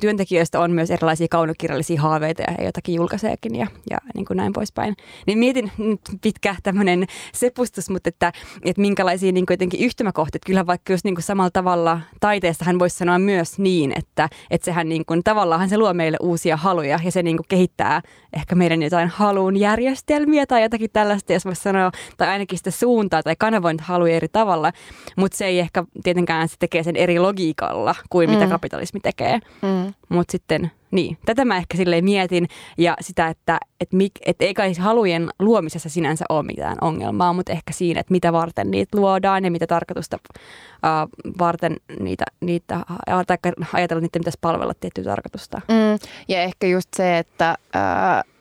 [0.00, 4.52] työntekijöistä on myös erilaisia kaunokirjallisia haaveita ja he jotakin julkaiseekin ja, ja niin kuin näin
[4.52, 4.96] poispäin.
[5.26, 8.32] Niin mietin nyt pitkä tämmöinen sepustus, mutta että,
[8.64, 10.40] että minkälaisia niin jotenkin yhtymäkohtia.
[10.46, 14.64] Kyllä vaikka just niin kuin samalla tavalla taiteessa hän voisi sanoa myös niin, että, että
[14.64, 18.02] sehän niin kuin, tavallaan se luo meille uusia haluja ja se niin kuin kehittää
[18.32, 23.22] ehkä meidän jotain halun järjestelmiä tai jotakin tällaista, jos voisi sanoa, tai ainakin sitä suuntaa
[23.22, 24.72] tai kanavointi haluja eri tavalla,
[25.16, 28.50] mutta se ei ehkä tietenkään se tekee sen eri logiikkaa logiikalla kuin mitä mm.
[28.50, 29.40] kapitalismi tekee.
[29.62, 29.94] Mm.
[30.08, 34.54] Mutta sitten, niin, tätä mä ehkä silleen mietin ja sitä, että et mik, et ei
[34.54, 39.44] kai halujen luomisessa sinänsä ole mitään ongelmaa, mutta ehkä siinä, että mitä varten niitä luodaan
[39.44, 42.80] ja mitä tarkoitusta uh, varten niitä, niitä
[43.26, 43.38] tai
[43.72, 45.60] ajatella, että niitä pitäisi palvella tiettyä tarkoitusta.
[45.68, 46.08] Mm.
[46.28, 48.32] Ja ehkä just se, että, uh,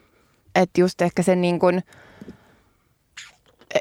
[0.55, 1.81] että just ehkä se niin kuin–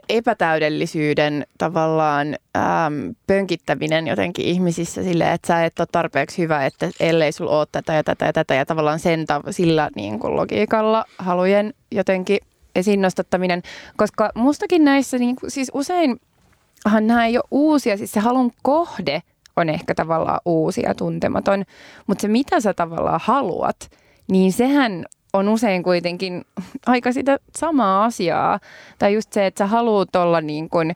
[0.09, 7.33] epätäydellisyyden tavallaan äm, pönkittäminen jotenkin ihmisissä sille, että sä et ole tarpeeksi hyvä, että ellei
[7.33, 8.55] sulla ole tätä ja tätä ja tätä.
[8.55, 12.39] Ja tavallaan sen tav- sillä niin kuin logiikalla halujen jotenkin
[12.75, 13.63] esiin nostattaminen,
[13.97, 19.23] koska mustakin näissä niin kuin, siis useinhan nämä ei ole uusia, siis se halun kohde
[19.57, 21.65] on ehkä tavallaan uusi ja tuntematon,
[22.07, 23.91] mutta se mitä sä tavallaan haluat,
[24.31, 26.45] niin sehän on usein kuitenkin
[26.87, 28.61] aika sitä samaa asiaa.
[28.99, 30.93] Tai just se, että sä haluat olla niin kuin,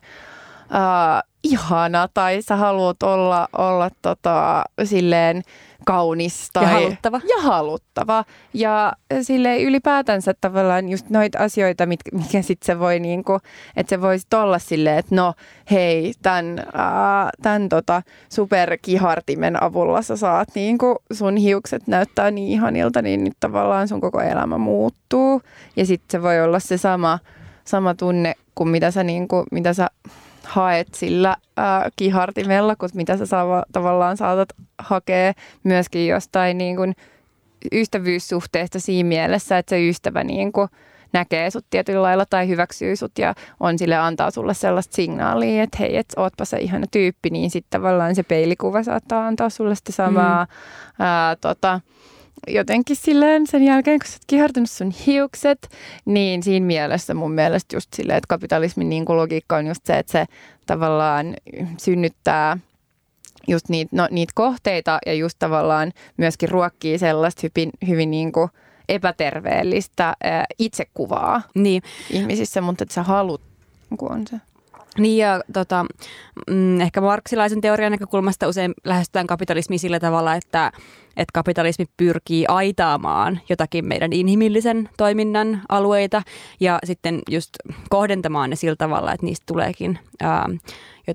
[0.71, 5.43] uh, ihana tai sä haluat olla, olla tota, silleen
[5.85, 7.21] kaunis tai, ja haluttava.
[7.29, 8.25] Ja haluttava.
[8.53, 13.39] Ja sille ylipäätänsä tavallaan just noita asioita, mitkä, mikä sitten se voi niinku,
[13.75, 15.33] että se voisi olla silleen, että no
[15.71, 16.63] hei, tämän,
[17.41, 23.87] tämän tota superkihartimen avulla sä saat niinku, sun hiukset näyttää niin ihanilta, niin nyt tavallaan
[23.87, 25.41] sun koko elämä muuttuu.
[25.75, 27.19] Ja sitten se voi olla se sama,
[27.65, 29.87] sama tunne kuin mitä sä, niinku, mitä sä
[30.49, 35.33] haet sillä ää, kihartimella, kun mitä sä saa, tavallaan saatat hakea
[35.63, 36.95] myöskin jostain niin kuin
[37.71, 40.67] ystävyyssuhteesta siinä mielessä, että se ystävä niin kuin
[41.13, 45.77] näkee sut tietyllä lailla tai hyväksyy sut ja on sille antaa sulle sellaista signaalia, että
[45.79, 49.91] hei, että ootpa se ihana tyyppi, niin sitten tavallaan se peilikuva saattaa antaa sulle sitä
[49.91, 51.05] samaa mm.
[51.05, 51.79] ää, tota,
[52.47, 55.69] jotenkin silleen sen jälkeen, kun sä oot kihartunut sun hiukset,
[56.05, 60.11] niin siinä mielessä mun mielestä just silleen, että kapitalismin niin logiikka on just se, että
[60.11, 60.25] se
[60.65, 61.35] tavallaan
[61.77, 62.57] synnyttää
[63.47, 68.49] just niitä, no, niitä kohteita ja just tavallaan myöskin ruokkii sellaista hyvin, hyvin niin kuin
[68.89, 71.81] epäterveellistä ää, itsekuvaa niin.
[72.09, 73.41] ihmisissä, mutta että sä haluat,
[73.97, 74.35] kun on se.
[74.97, 75.85] Niin ja tota,
[76.49, 80.71] mm, ehkä marksilaisen teorian näkökulmasta usein lähestytään kapitalismi sillä tavalla, että
[81.09, 86.21] että kapitalismi pyrkii aitaamaan jotakin meidän inhimillisen toiminnan alueita
[86.59, 87.49] ja sitten just
[87.89, 90.45] kohdentamaan ne sillä tavalla, että niistä tuleekin ää,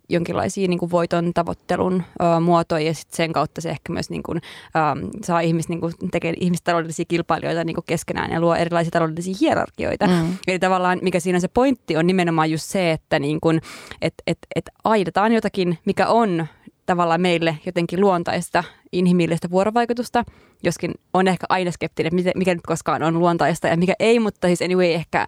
[0.09, 4.23] jonkinlaisia niin kuin voiton tavoittelun ää, muotoja ja sitten sen kautta se ehkä myös niin
[4.23, 4.41] kuin,
[4.75, 9.35] ää, saa ihmis, niin kuin, tekee ihmistaloudellisia kilpailijoita niin kuin keskenään ja luo erilaisia taloudellisia
[9.41, 10.07] hierarkioita.
[10.07, 10.37] Mm.
[10.47, 13.61] Eli tavallaan mikä siinä se pointti on nimenomaan just se, että niin kuin,
[14.03, 16.47] et, et, et aidataan jotakin, mikä on
[16.87, 18.65] tavallaan meille jotenkin luontaista
[18.99, 20.25] inhimillistä vuorovaikutusta,
[20.63, 24.63] joskin on ehkä aina skeptinen, mikä nyt koskaan on luontaista ja mikä ei, mutta siis
[24.63, 25.27] anyway ehkä,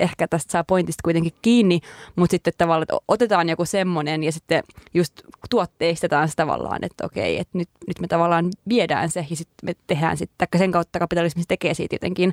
[0.00, 1.80] ehkä tästä saa pointista kuitenkin kiinni,
[2.16, 4.62] mutta sitten tavallaan, että otetaan joku semmoinen ja sitten
[4.94, 5.12] just
[5.50, 9.72] tuotteistetaan se tavallaan, että okei, että nyt, nyt me tavallaan viedään se ja sitten me
[9.86, 12.32] tehdään sitten, sen kautta kapitalismi tekee siitä jotenkin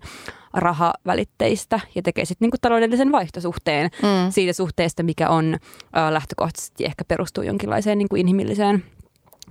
[0.54, 4.32] rahavälitteistä ja tekee sitten niinku taloudellisen vaihtosuhteen mm.
[4.32, 5.54] siitä suhteesta, mikä on
[5.98, 8.84] äh, lähtökohtaisesti ehkä perustuu jonkinlaiseen niinku inhimilliseen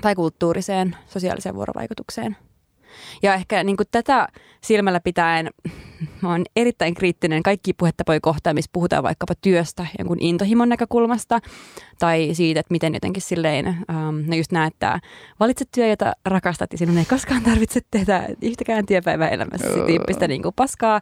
[0.00, 2.36] tai kulttuuriseen sosiaaliseen vuorovaikutukseen.
[3.22, 4.28] Ja ehkä niin kuin tätä
[4.60, 5.50] silmällä pitäen
[6.22, 11.40] mä oon erittäin kriittinen kaikki puhettapoja kohtaan, missä puhutaan vaikkapa työstä jonkun intohimon näkökulmasta
[11.98, 15.00] tai siitä, että miten jotenkin silleen, um, no just näet, että
[15.40, 20.42] valitset työ, jota rakastat ja sinun ei koskaan tarvitse tehdä yhtäkään työpäivää elämässä tyyppistä niin
[20.42, 21.00] kuin paskaa,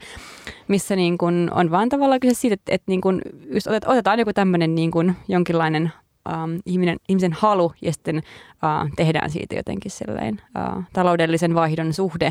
[0.69, 3.21] missä niin kuin on vaan tavallaan kyse siitä, että, että niin kuin
[3.55, 5.93] just otetaan joku tämmöinen niin kuin jonkinlainen
[6.29, 12.27] ähm, ihminen, ihmisen halu ja sitten äh, tehdään siitä jotenkin sellainen äh, taloudellisen vaihdon suhde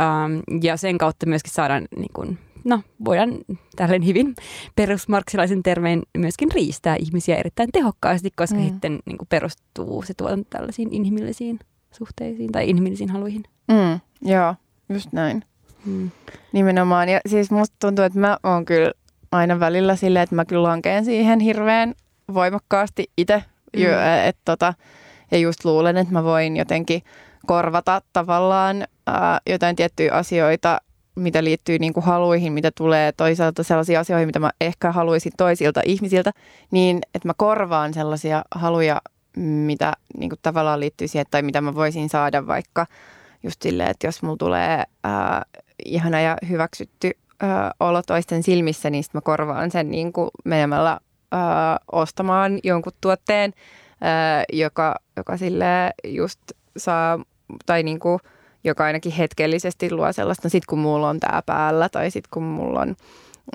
[0.00, 3.38] ähm, ja sen kautta myöskin saadaan niin kuin, no, voidaan
[3.76, 4.34] tällainen hyvin
[4.76, 8.64] perusmarksilaisen termein myöskin riistää ihmisiä erittäin tehokkaasti, koska mm.
[8.64, 11.58] sitten niin kuin perustuu se tuotanto tällaisiin inhimillisiin
[11.90, 13.42] suhteisiin tai inhimillisiin haluihin.
[13.68, 14.54] Mm, joo,
[14.88, 15.44] just näin.
[15.86, 16.10] Mm.
[16.52, 17.08] Nimenomaan.
[17.08, 18.92] Ja siis musta tuntuu, että mä oon kyllä
[19.32, 21.94] aina välillä silleen, että mä kyllä lankeen siihen hirveän
[22.34, 23.44] voimakkaasti itse.
[23.76, 23.82] Mm.
[24.26, 24.74] Et tota,
[25.30, 27.02] ja just luulen, että mä voin jotenkin
[27.46, 30.80] korvata tavallaan ää, jotain tiettyjä asioita,
[31.14, 35.80] mitä liittyy niin kuin haluihin, mitä tulee toisaalta sellaisia asioihin, mitä mä ehkä haluaisin toisilta
[35.84, 36.30] ihmisiltä,
[36.70, 39.00] niin että mä korvaan sellaisia haluja,
[39.36, 42.86] mitä niin kuin tavallaan liittyy siihen, tai mitä mä voisin saada vaikka
[43.42, 45.42] just silleen, että jos mulla tulee ää,
[45.84, 47.10] ihana ja hyväksytty
[47.40, 51.00] ää, olo toisten silmissä, niin sitten mä korvaan sen niin kuin menemällä
[51.34, 51.40] äh,
[51.92, 53.52] ostamaan jonkun tuotteen,
[54.04, 56.40] äh, joka, joka sille just
[56.76, 57.18] saa,
[57.66, 58.20] tai niinku,
[58.64, 62.80] joka ainakin hetkellisesti luo sellaista, sit kun mulla on tää päällä, tai sit kun mulla
[62.80, 62.96] on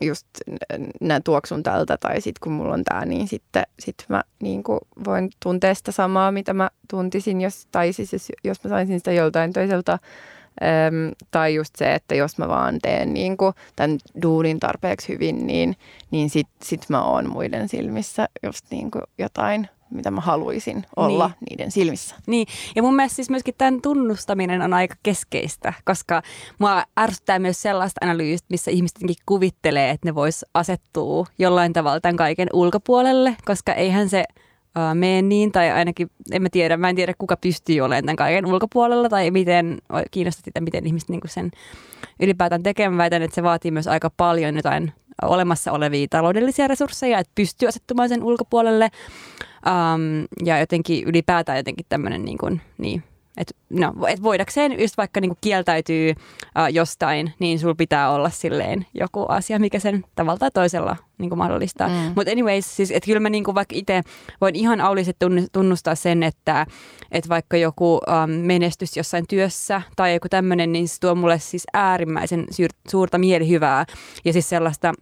[0.02, 0.28] just
[1.02, 5.30] nämä tuoksun tältä, tai sit kun mulla on tää, niin sitten sit mä niinku voin
[5.44, 9.54] tuntea sitä samaa, mitä mä tuntisin, jos, tai siis jos, jos mä saisin sitä joltain
[9.54, 10.00] toiselta
[10.62, 15.48] Öm, tai just se, että jos mä vaan teen niin kuin tämän duunin tarpeeksi hyvin,
[15.48, 15.76] niin,
[16.12, 21.28] niin sit, sit mä oon muiden silmissä just niin kuin jotain, mitä mä haluaisin olla
[21.28, 21.48] niin.
[21.50, 22.16] niiden silmissä.
[22.28, 26.22] Niin, ja mun mielestä siis myöskin tämän tunnustaminen on aika keskeistä, koska
[26.60, 32.18] mua ärsyttää myös sellaista analyysistä, missä ihmiset kuvittelee, että ne vois asettua jollain tavalla tämän
[32.18, 34.24] kaiken ulkopuolelle, koska eihän se–
[34.94, 38.46] mene niin, tai ainakin en mä tiedä, mä en tiedä kuka pystyy olemaan tämän kaiken
[38.46, 39.78] ulkopuolella, tai miten,
[40.12, 41.52] kiinnostaa sitä, miten ihmiset niin sen
[42.22, 42.98] ylipäätään tekemään.
[42.98, 44.92] Väitän, että se vaatii myös aika paljon jotain
[45.22, 48.90] olemassa olevia taloudellisia resursseja, että pystyy asettumaan sen ulkopuolelle.
[49.66, 53.04] Um, ja jotenkin ylipäätään jotenkin tämmöinen niin kuin, niin,
[53.38, 58.86] että no, et voidakseen just vaikka niinku kieltäytyy uh, jostain, niin sulla pitää olla silleen
[58.94, 61.88] joku asia, mikä sen tavalla tai toisella niinku mahdollistaa.
[61.88, 62.14] Mm.
[62.16, 64.02] Mutta anyways, siis, että kyllä mä niinku vaikka itse
[64.42, 65.18] voin ihan auliset
[65.52, 66.66] tunnustaa sen, että
[67.12, 71.64] et vaikka joku um, menestys jossain työssä tai joku tämmöinen, niin se tuo mulle siis
[71.74, 73.86] äärimmäisen syr- suurta mielihyvää
[74.26, 74.94] ja siis sellaista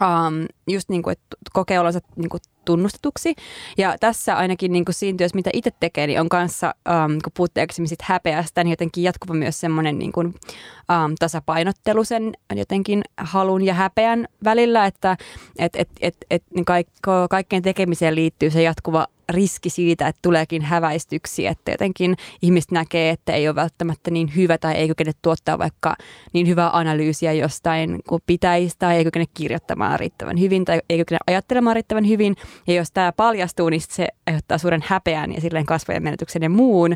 [0.00, 3.34] um, just niin kuin, että kokee olonsa niin kuin tunnustetuksi.
[3.78, 7.32] Ja tässä ainakin niin kuin siinä työssä, mitä itse tekee, niin on kanssa, um, kun
[7.36, 13.64] puhutte sit häpeästä, niin jotenkin jatkuva myös semmoinen niin kuin, um, tasapainottelu sen jotenkin halun
[13.64, 15.16] ja häpeän välillä, että
[15.58, 16.88] et, et, et, et, niin kaik,
[17.30, 23.32] kaikkeen tekemiseen liittyy se jatkuva riski siitä, että tuleekin häväistyksi, että jotenkin ihmiset näkee, että
[23.32, 25.96] ei ole välttämättä niin hyvä tai ei kykene tuottaa vaikka
[26.32, 31.18] niin hyvää analyysiä jostain kuin pitäisi tai ei kykene kirjoittamaan riittävän hyvin tai ei kykene
[31.26, 32.36] ajattelemaan riittävän hyvin.
[32.66, 36.94] Ja jos tämä paljastuu, niin se aiheuttaa suuren häpeän ja silleen kasvojen menetyksen ja muun.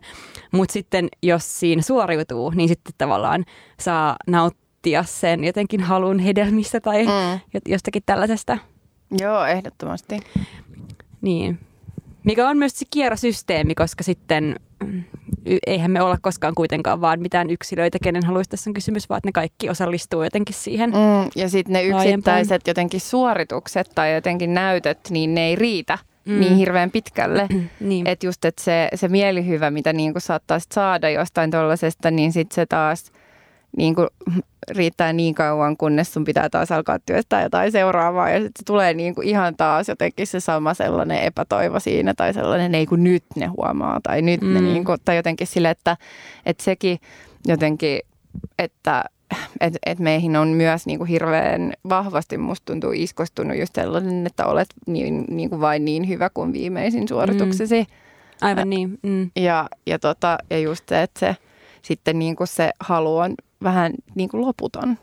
[0.53, 3.45] Mutta sitten jos siinä suoriutuu, niin sitten tavallaan
[3.81, 7.61] saa nauttia sen jotenkin halun hedelmistä tai mm.
[7.67, 8.59] jostakin tällaisesta.
[9.21, 10.21] Joo, ehdottomasti.
[11.21, 11.59] Niin,
[12.25, 15.05] mikä on myös se kierrosysteemi, koska sitten mm,
[15.67, 19.29] eihän me olla koskaan kuitenkaan vaan mitään yksilöitä, kenen haluaisi tässä on kysymys, vaan että
[19.29, 20.91] ne kaikki osallistuu jotenkin siihen.
[20.91, 26.41] Mm, ja sitten ne yksittäiset jotenkin suoritukset tai jotenkin näytöt, niin ne ei riitä mm.
[26.41, 27.49] niin hirveän pitkälle.
[27.81, 28.07] niin.
[28.07, 32.67] Että just, että se, se mielihyvä, mitä niin saattaa saada jostain tuollaisesta, niin sitten se
[32.67, 33.13] taas
[33.77, 34.09] niin kuin
[34.71, 38.31] riittää niin kauan, kunnes sun pitää taas alkaa työstää jotain seuraavaa.
[38.31, 42.35] Ja sitten se tulee niin kuin ihan taas jotenkin se sama sellainen epätoivo siinä tai
[42.35, 44.55] sellainen, ei kun nyt ne huomaa tai nyt mm.
[44.55, 45.97] ne niin kuin, tai jotenkin sille, että,
[46.47, 46.99] että sekin
[47.47, 48.01] jotenkin,
[48.59, 49.05] että
[49.61, 54.47] et, et meihin on myös niin kuin hirveän vahvasti musta tuntuu iskostunut just sellainen, että
[54.47, 57.81] olet niin, niin kuin vain niin hyvä kuin viimeisin suorituksesi.
[57.83, 57.87] Mm.
[58.41, 58.99] Aivan niin.
[59.03, 59.31] Mm.
[59.37, 61.37] Ja, ja, tota, ja just se, että se
[61.83, 63.35] sitten niin kuin se halu on
[63.65, 64.99] vähän niin kuin loputon.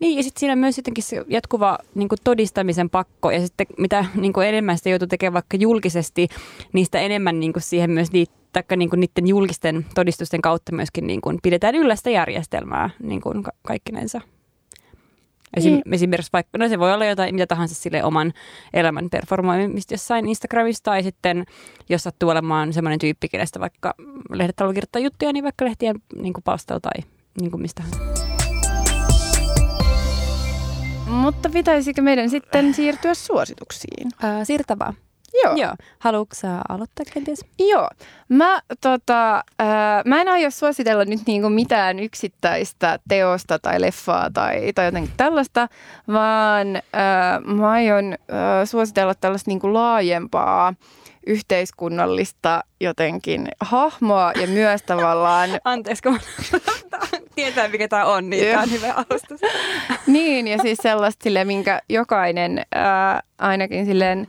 [0.00, 3.66] Niin, ja sitten siinä on myös jotenkin se jatkuva niin kuin todistamisen pakko, ja sitten
[3.78, 6.28] mitä niin kuin enemmän sitä joutuu tekemään vaikka julkisesti,
[6.72, 8.08] niistä enemmän niin kuin siihen myös
[8.52, 13.20] taikka niin kuin niiden julkisten todistusten kautta myöskin niin kuin pidetään yllä sitä järjestelmää niin
[13.20, 14.20] kuin ka- kaikkinensa.
[15.56, 15.94] Esim, niin.
[15.94, 18.32] Esimerkiksi vaikka, no se voi olla jotain, mitä tahansa sille oman
[18.74, 21.44] elämän performoimista jossain Instagramissa, tai sitten
[21.88, 23.94] jos sattuu olemaan semmoinen tyyppi, kenestä vaikka
[24.30, 27.82] lehdet haluaa kirjoittaa juttuja, niin vaikka lehtien niin palstalla tai niin kuin mistä
[31.06, 34.08] Mutta pitäisikö meidän sitten siirtyä suosituksiin?
[34.22, 34.92] Ää, siirtävää.
[35.44, 35.54] Joo.
[35.56, 35.74] Joo.
[35.98, 37.44] Haluatko sä aloittaa kenties?
[37.58, 37.88] Joo.
[38.28, 44.72] Mä, tota, ää, mä en aio suositella nyt niinku mitään yksittäistä teosta tai leffaa tai,
[44.72, 45.68] tai jotenkin tällaista,
[46.08, 50.74] vaan ää, mä aion ää, suositella tällaista niinku laajempaa
[51.28, 55.50] yhteiskunnallista jotenkin hahmoa ja myös tavallaan...
[55.64, 56.20] Anteeksi, kun
[57.34, 59.40] tietää mikä tämä on, niin tämä on hyvä alustus.
[60.06, 64.26] niin, ja siis sellaista sille, minkä jokainen ää, ainakin silleen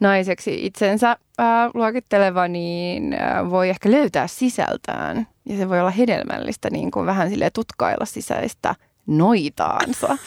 [0.00, 5.26] naiseksi itsensä ää, luokitteleva, niin ää, voi ehkä löytää sisältään.
[5.44, 8.74] Ja se voi olla hedelmällistä niin kuin vähän sille tutkailla sisäistä
[9.06, 10.18] noitaansa.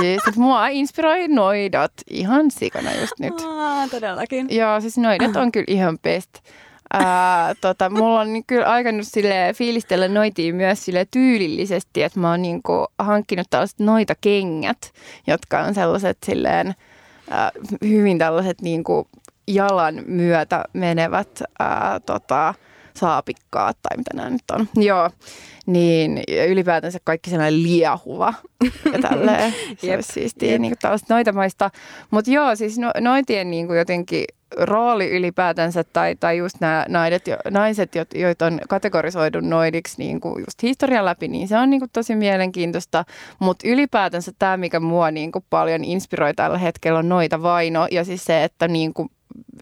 [0.00, 3.34] Siis mua inspiroi noidat ihan sikana just nyt.
[3.48, 4.46] Aa, todellakin.
[4.50, 6.30] Joo, siis noidat on kyllä ihan best.
[6.92, 12.42] Ää, tota, mulla on kyllä aikannut sille fiilistellä noitiin myös sille tyylillisesti, että mä oon
[12.42, 14.92] niin kuin hankkinut tällaiset noita kengät,
[15.26, 16.74] jotka on sellaiset silleen
[17.30, 17.50] ää,
[17.84, 19.08] hyvin tällaiset niin kuin
[19.48, 22.54] jalan myötä menevät ää, tota,
[23.00, 24.68] saapikkaat tai mitä nämä nyt on.
[24.76, 25.10] Joo,
[25.66, 28.34] niin ylipäätänsä kaikki sellainen liehuva
[28.92, 29.54] ja tälleen.
[29.78, 31.70] se olisi siistiä, niin tällaista noita maista.
[32.10, 34.24] Mutta joo, siis no, noitien niin kuin jotenkin
[34.56, 40.62] rooli ylipäätänsä tai, tai just nämä naiset, naiset, joita on kategorisoidu noidiksi niin kuin just
[40.62, 43.04] historian läpi, niin se on niin kuin tosi mielenkiintoista.
[43.38, 48.04] Mutta ylipäätänsä tämä, mikä mua niin kuin paljon inspiroi tällä hetkellä, on noita vaino ja
[48.04, 49.08] siis se, että niin kuin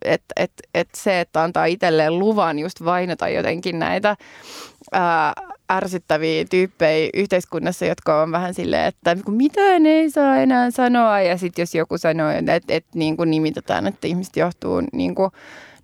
[0.05, 4.17] että et, et se, että antaa itselleen luvan just vainota jotenkin näitä
[4.93, 5.33] ää,
[5.73, 11.21] ärsyttäviä tyyppejä yhteiskunnassa, jotka on vähän silleen, että mitään ei saa enää sanoa.
[11.21, 15.15] Ja sitten jos joku sanoo, että, että, että niin kuin nimitetään, että ihmiset johtuu niin
[15.15, 15.31] kuin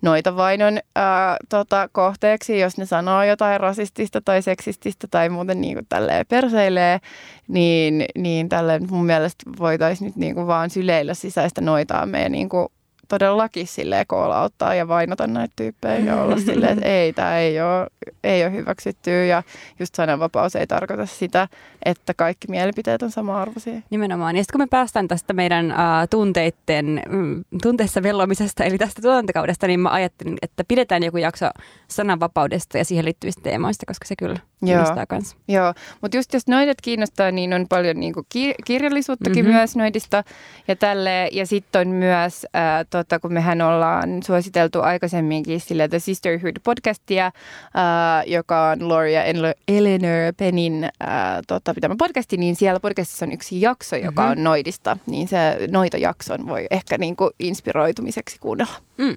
[0.01, 5.73] noita vainon ää, tota, kohteeksi, jos ne sanoo jotain rasistista tai seksististä tai muuten niin
[5.73, 6.99] kuin tälleen perseilee,
[7.47, 12.49] niin, niin tälleen mun mielestä voitaisiin nyt niin kuin vaan syleillä sisäistä noitaa meidän niin
[12.49, 12.67] kuin
[13.07, 17.87] todellakin silleen koolauttaa ja vainota näitä tyyppejä ja olla silleen, että ei, tämä ei ole,
[18.23, 19.43] ei ole hyväksyttyä ja
[19.79, 21.47] just sananvapaus ei tarkoita sitä,
[21.85, 23.81] että kaikki mielipiteet on sama-arvoisia.
[23.89, 24.35] Nimenomaan.
[24.35, 29.67] Ja sitten kun me päästään tästä meidän uh, tunteiden, mm, tunteissa vellomisesta, eli tästä tuotantokaudesta,
[29.67, 31.45] niin mä ajattelin, että pidetään joku jakso
[31.87, 35.35] sananvapaudesta ja siihen liittyvistä teemoista, koska se kyllä kiinnostaa kanssa.
[35.47, 39.57] Joo, mutta just jos noidet kiinnostaa, niin on paljon niinku ki- kirjallisuuttakin mm-hmm.
[39.57, 40.23] myös noidista
[40.67, 41.29] ja tälleen.
[41.31, 47.31] Ja sitten on myös äh, tota, kun mehän ollaan suositeltu aikaisemminkin sille The Sisterhood-podcastia,
[47.73, 49.23] ää, joka on Lori ja
[49.67, 54.31] Eleanor Penin ää, tota, pitämä podcasti, niin siellä podcastissa on yksi jakso, joka mm-hmm.
[54.31, 55.37] on noidista, niin se
[55.71, 58.73] noitojakson voi ehkä niin kuin inspiroitumiseksi kuunnella.
[58.97, 59.15] Mm.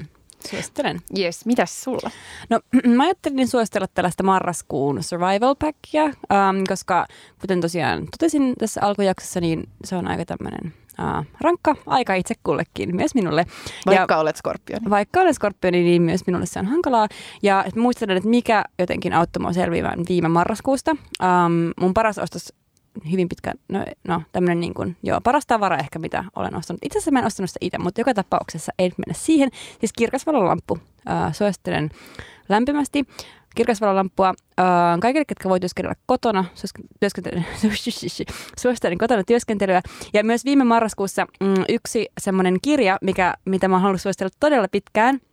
[0.51, 1.01] Suosittelen.
[1.19, 2.11] Yes, mitäs sulla?
[2.51, 2.61] No
[2.97, 7.07] mä ajattelin suositella tällaista marraskuun survival packia, um, koska
[7.41, 12.97] kuten tosiaan totesin tässä alkujaksossa, niin se on aika tämmöinen uh, rankka aika itse kullekin,
[12.97, 13.47] myös minulle.
[13.87, 14.91] Vaikka ja, olet skorpioni.
[14.91, 17.09] Vaikka olet skorpioni, niin myös minulle se on hankalaa.
[17.43, 20.91] Ja muistelen, että mikä jotenkin auttoi minua selviämään viime marraskuusta.
[20.91, 22.53] Um, mun paras ostos
[23.11, 26.85] hyvin pitkä, no, no tämmöinen niin kuin, joo, paras tavara ehkä, mitä olen ostanut.
[26.85, 29.51] Itse asiassa mä en ostanut sitä itse, mutta joka tapauksessa ei mennä siihen.
[29.81, 30.79] Siis kirkasvalolamppu,
[31.11, 31.91] äh, suosittelen
[32.49, 33.05] lämpimästi.
[33.55, 34.65] Kirkasvalolampua äh,
[35.01, 36.45] kaikille, ketkä voi työskennellä kotona,
[38.59, 39.83] suosittelen kotona työskentelyä.
[40.13, 45.21] Ja myös viime marraskuussa mm, yksi semmoinen kirja, mikä, mitä mä haluan suositella todella pitkään–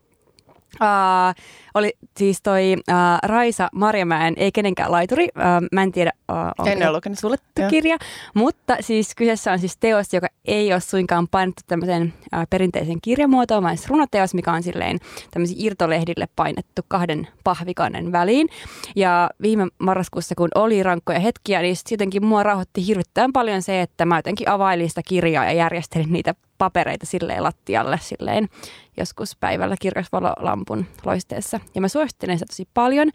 [0.81, 1.43] Uh,
[1.75, 5.23] oli siis toi uh, Raisa Marjamäen Ei kenenkään laituri.
[5.23, 7.19] Uh, mä en tiedä, uh, onko en lukenut.
[7.19, 7.97] suljettu kirja,
[8.33, 13.63] mutta siis kyseessä on siis teos, joka ei ole suinkaan painettu tämmöiseen uh, perinteisen kirjamuotoon,
[13.63, 14.99] vaan siis runoteos, mikä on silleen
[15.31, 18.49] tämmöisiin irtolehdille painettu kahden pahvikannen väliin.
[18.95, 24.05] Ja viime marraskuussa, kun oli rankkoja hetkiä, niin jotenkin mua rauhoitti hirvittävän paljon se, että
[24.05, 28.49] mä jotenkin availin sitä kirjaa ja järjestelin niitä papereita silleen lattialle silleen
[28.97, 31.59] joskus päivällä kirkasvalolampun loisteessa.
[31.75, 33.11] Ja mä suosittelen sitä tosi paljon.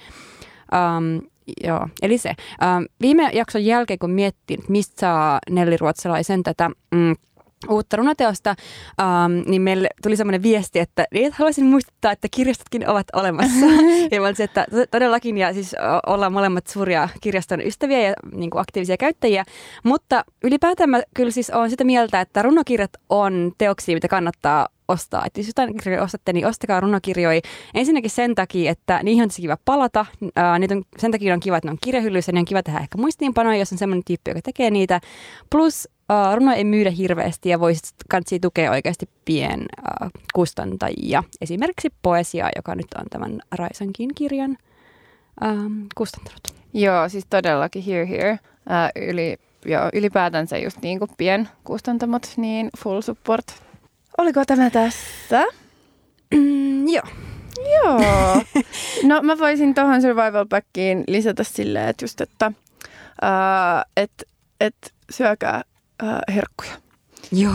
[0.72, 1.28] Um,
[1.64, 2.28] joo, eli se.
[2.28, 7.14] Um, viime jakson jälkeen, kun miettii, mistä saa Nelli Ruotsalaisen tätä mm,
[7.68, 8.54] uutta runoteosta,
[9.00, 13.66] um, niin meille tuli semmoinen viesti, että niin, haluaisin muistuttaa, että kirjastotkin ovat olemassa.
[14.12, 18.60] ja mä se, että todellakin, ja siis ollaan molemmat suuria kirjaston ystäviä ja niin kuin
[18.60, 19.44] aktiivisia käyttäjiä,
[19.84, 25.22] mutta ylipäätään mä kyllä siis olen sitä mieltä, että runokirjat on teoksia, mitä kannattaa ostaa.
[25.26, 27.40] Että jos jotain kirjoja ostatte, niin ostakaa runokirjoja.
[27.74, 30.06] Ensinnäkin sen takia, että niihin on kiva palata.
[30.36, 32.78] Ää, niitä on, sen takia on kiva, että ne on kirjahyllyssä, niin on kiva tehdä
[32.78, 35.00] ehkä muistiinpanoja, jos on semmoinen tyyppi, joka tekee niitä.
[35.50, 41.24] Plus uh, runoja ei myydä hirveästi ja voisi kansi tukea oikeasti pien uh, kustantajia.
[41.40, 44.56] Esimerkiksi Poesia, joka nyt on tämän Raisankin kirjan
[45.44, 46.40] um, kustantanut.
[46.74, 48.32] Joo, siis todellakin here here.
[48.32, 53.62] Uh, yli, joo, ylipäätänsä just niin kuin pienkustantamot, niin full support.
[54.20, 55.44] Oliko tämä tässä?
[56.34, 57.02] Mm, joo.
[57.74, 58.00] Joo.
[59.08, 62.52] No mä voisin tuohon survival packiin lisätä silleen, että just, että
[63.22, 64.10] uh, et,
[64.60, 65.62] et syökää
[66.02, 66.70] uh, herkkuja.
[67.32, 67.54] Joo.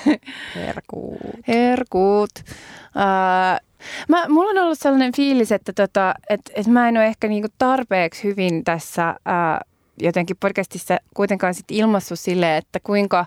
[0.56, 1.18] Herkuut.
[1.48, 2.30] Herkuut.
[2.36, 3.66] Uh,
[4.08, 7.48] mä, mulla on ollut sellainen fiilis, että tota, et, et mä en ole ehkä niinku
[7.58, 9.68] tarpeeksi hyvin tässä uh,
[9.98, 13.26] jotenkin podcastissa kuitenkaan sit ilmassut silleen, että kuinka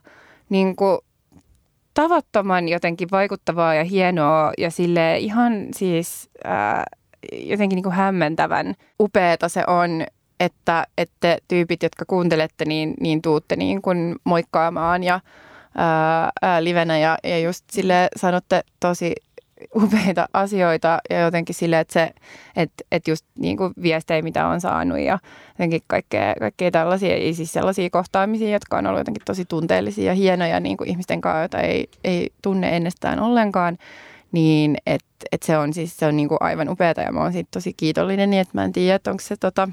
[0.50, 1.00] niinku,
[1.94, 6.84] tavattoman jotenkin vaikuttavaa ja hienoa ja sille ihan siis ää,
[7.34, 10.06] jotenkin niin kuin hämmentävän upeeta se on,
[10.40, 15.20] että, että tyypit, jotka kuuntelette, niin, niin tuutte niin kuin moikkaamaan ja
[15.78, 19.14] ää, ää, livenä ja, ja just sille sanotte tosi
[19.76, 22.14] upeita asioita ja jotenkin sille, että se,
[22.56, 25.20] että, että just niin kuin viestejä, mitä on saanut ja
[25.50, 30.14] jotenkin kaikkea, kaikkea tällaisia, ei siis sellaisia kohtaamisia, jotka on ollut jotenkin tosi tunteellisia ja
[30.14, 33.78] hienoja niin kuin ihmisten kanssa, joita ei, ei tunne ennestään ollenkaan,
[34.32, 37.34] niin että että se on siis se on niin kuin aivan upeata ja mä oon
[37.34, 39.70] siitä tosi kiitollinen, niin että mä en tiedä, että onko se tota,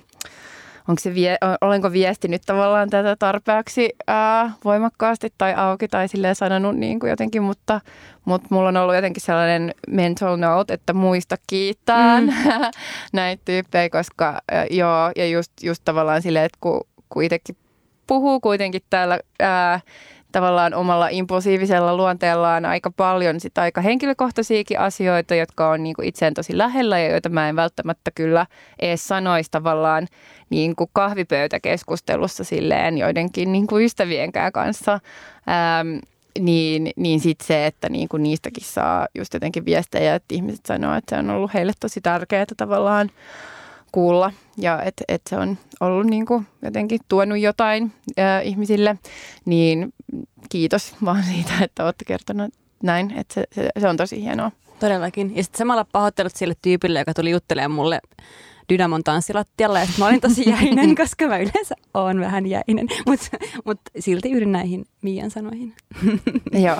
[0.90, 6.76] onko se vie, olenko viestinyt tavallaan tätä tarpeeksi ää, voimakkaasti tai auki tai silleen sanonut
[6.76, 7.80] niin kuin jotenkin, mutta,
[8.24, 12.28] mutta mulla on ollut jotenkin sellainen mental note, että muista kiittää mm.
[13.12, 17.56] näitä tyyppejä, koska ää, joo, ja just, just tavallaan silleen, että kun, kun itsekin
[18.06, 19.80] puhuu kuitenkin täällä ää,
[20.32, 26.58] tavallaan omalla impulsiivisella luonteellaan aika paljon sit aika henkilökohtaisiakin asioita, jotka on niinku itseen tosi
[26.58, 28.46] lähellä ja joita mä en välttämättä kyllä
[28.78, 30.08] edes sanoisi tavallaan
[30.50, 34.92] niinku kahvipöytäkeskustelussa silleen joidenkin niinku ystävienkään kanssa.
[34.92, 35.98] Ähm,
[36.38, 41.16] niin, niin sitten se, että niinku niistäkin saa just jotenkin viestejä, että ihmiset sanoo, että
[41.16, 43.10] se on ollut heille tosi tärkeää tavallaan
[43.92, 48.98] kuulla ja että et se on ollut niin kuin jotenkin tuonut jotain ää, ihmisille,
[49.44, 49.92] niin
[50.48, 54.52] kiitos vaan siitä, että olette kertonut näin, että se, se, se on tosi hienoa.
[54.80, 55.36] Todellakin.
[55.36, 58.00] Ja sitten samalla pahoittelut sille tyypille, joka tuli juttelemaan mulle
[58.68, 63.26] Dynamon tanssilattialla ja mä olin tosi jäinen, koska mä yleensä oon vähän jäinen, mutta
[63.64, 65.74] mut silti yhdyn näihin Miian sanoihin.
[66.66, 66.76] Joo.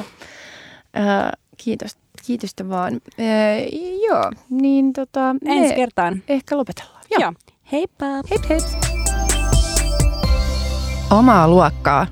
[0.97, 1.97] Äh, kiitos,
[2.27, 2.95] kiitosta vaan.
[2.95, 3.66] Äh,
[4.07, 5.37] joo, niin tota...
[5.45, 6.23] Ensi kertaan.
[6.28, 6.99] Ehkä lopetellaan.
[7.11, 7.20] Joo.
[7.20, 7.32] joo.
[7.73, 8.07] Heippa.
[8.31, 8.62] Heip heip.
[11.11, 12.07] Omaa luokkaa.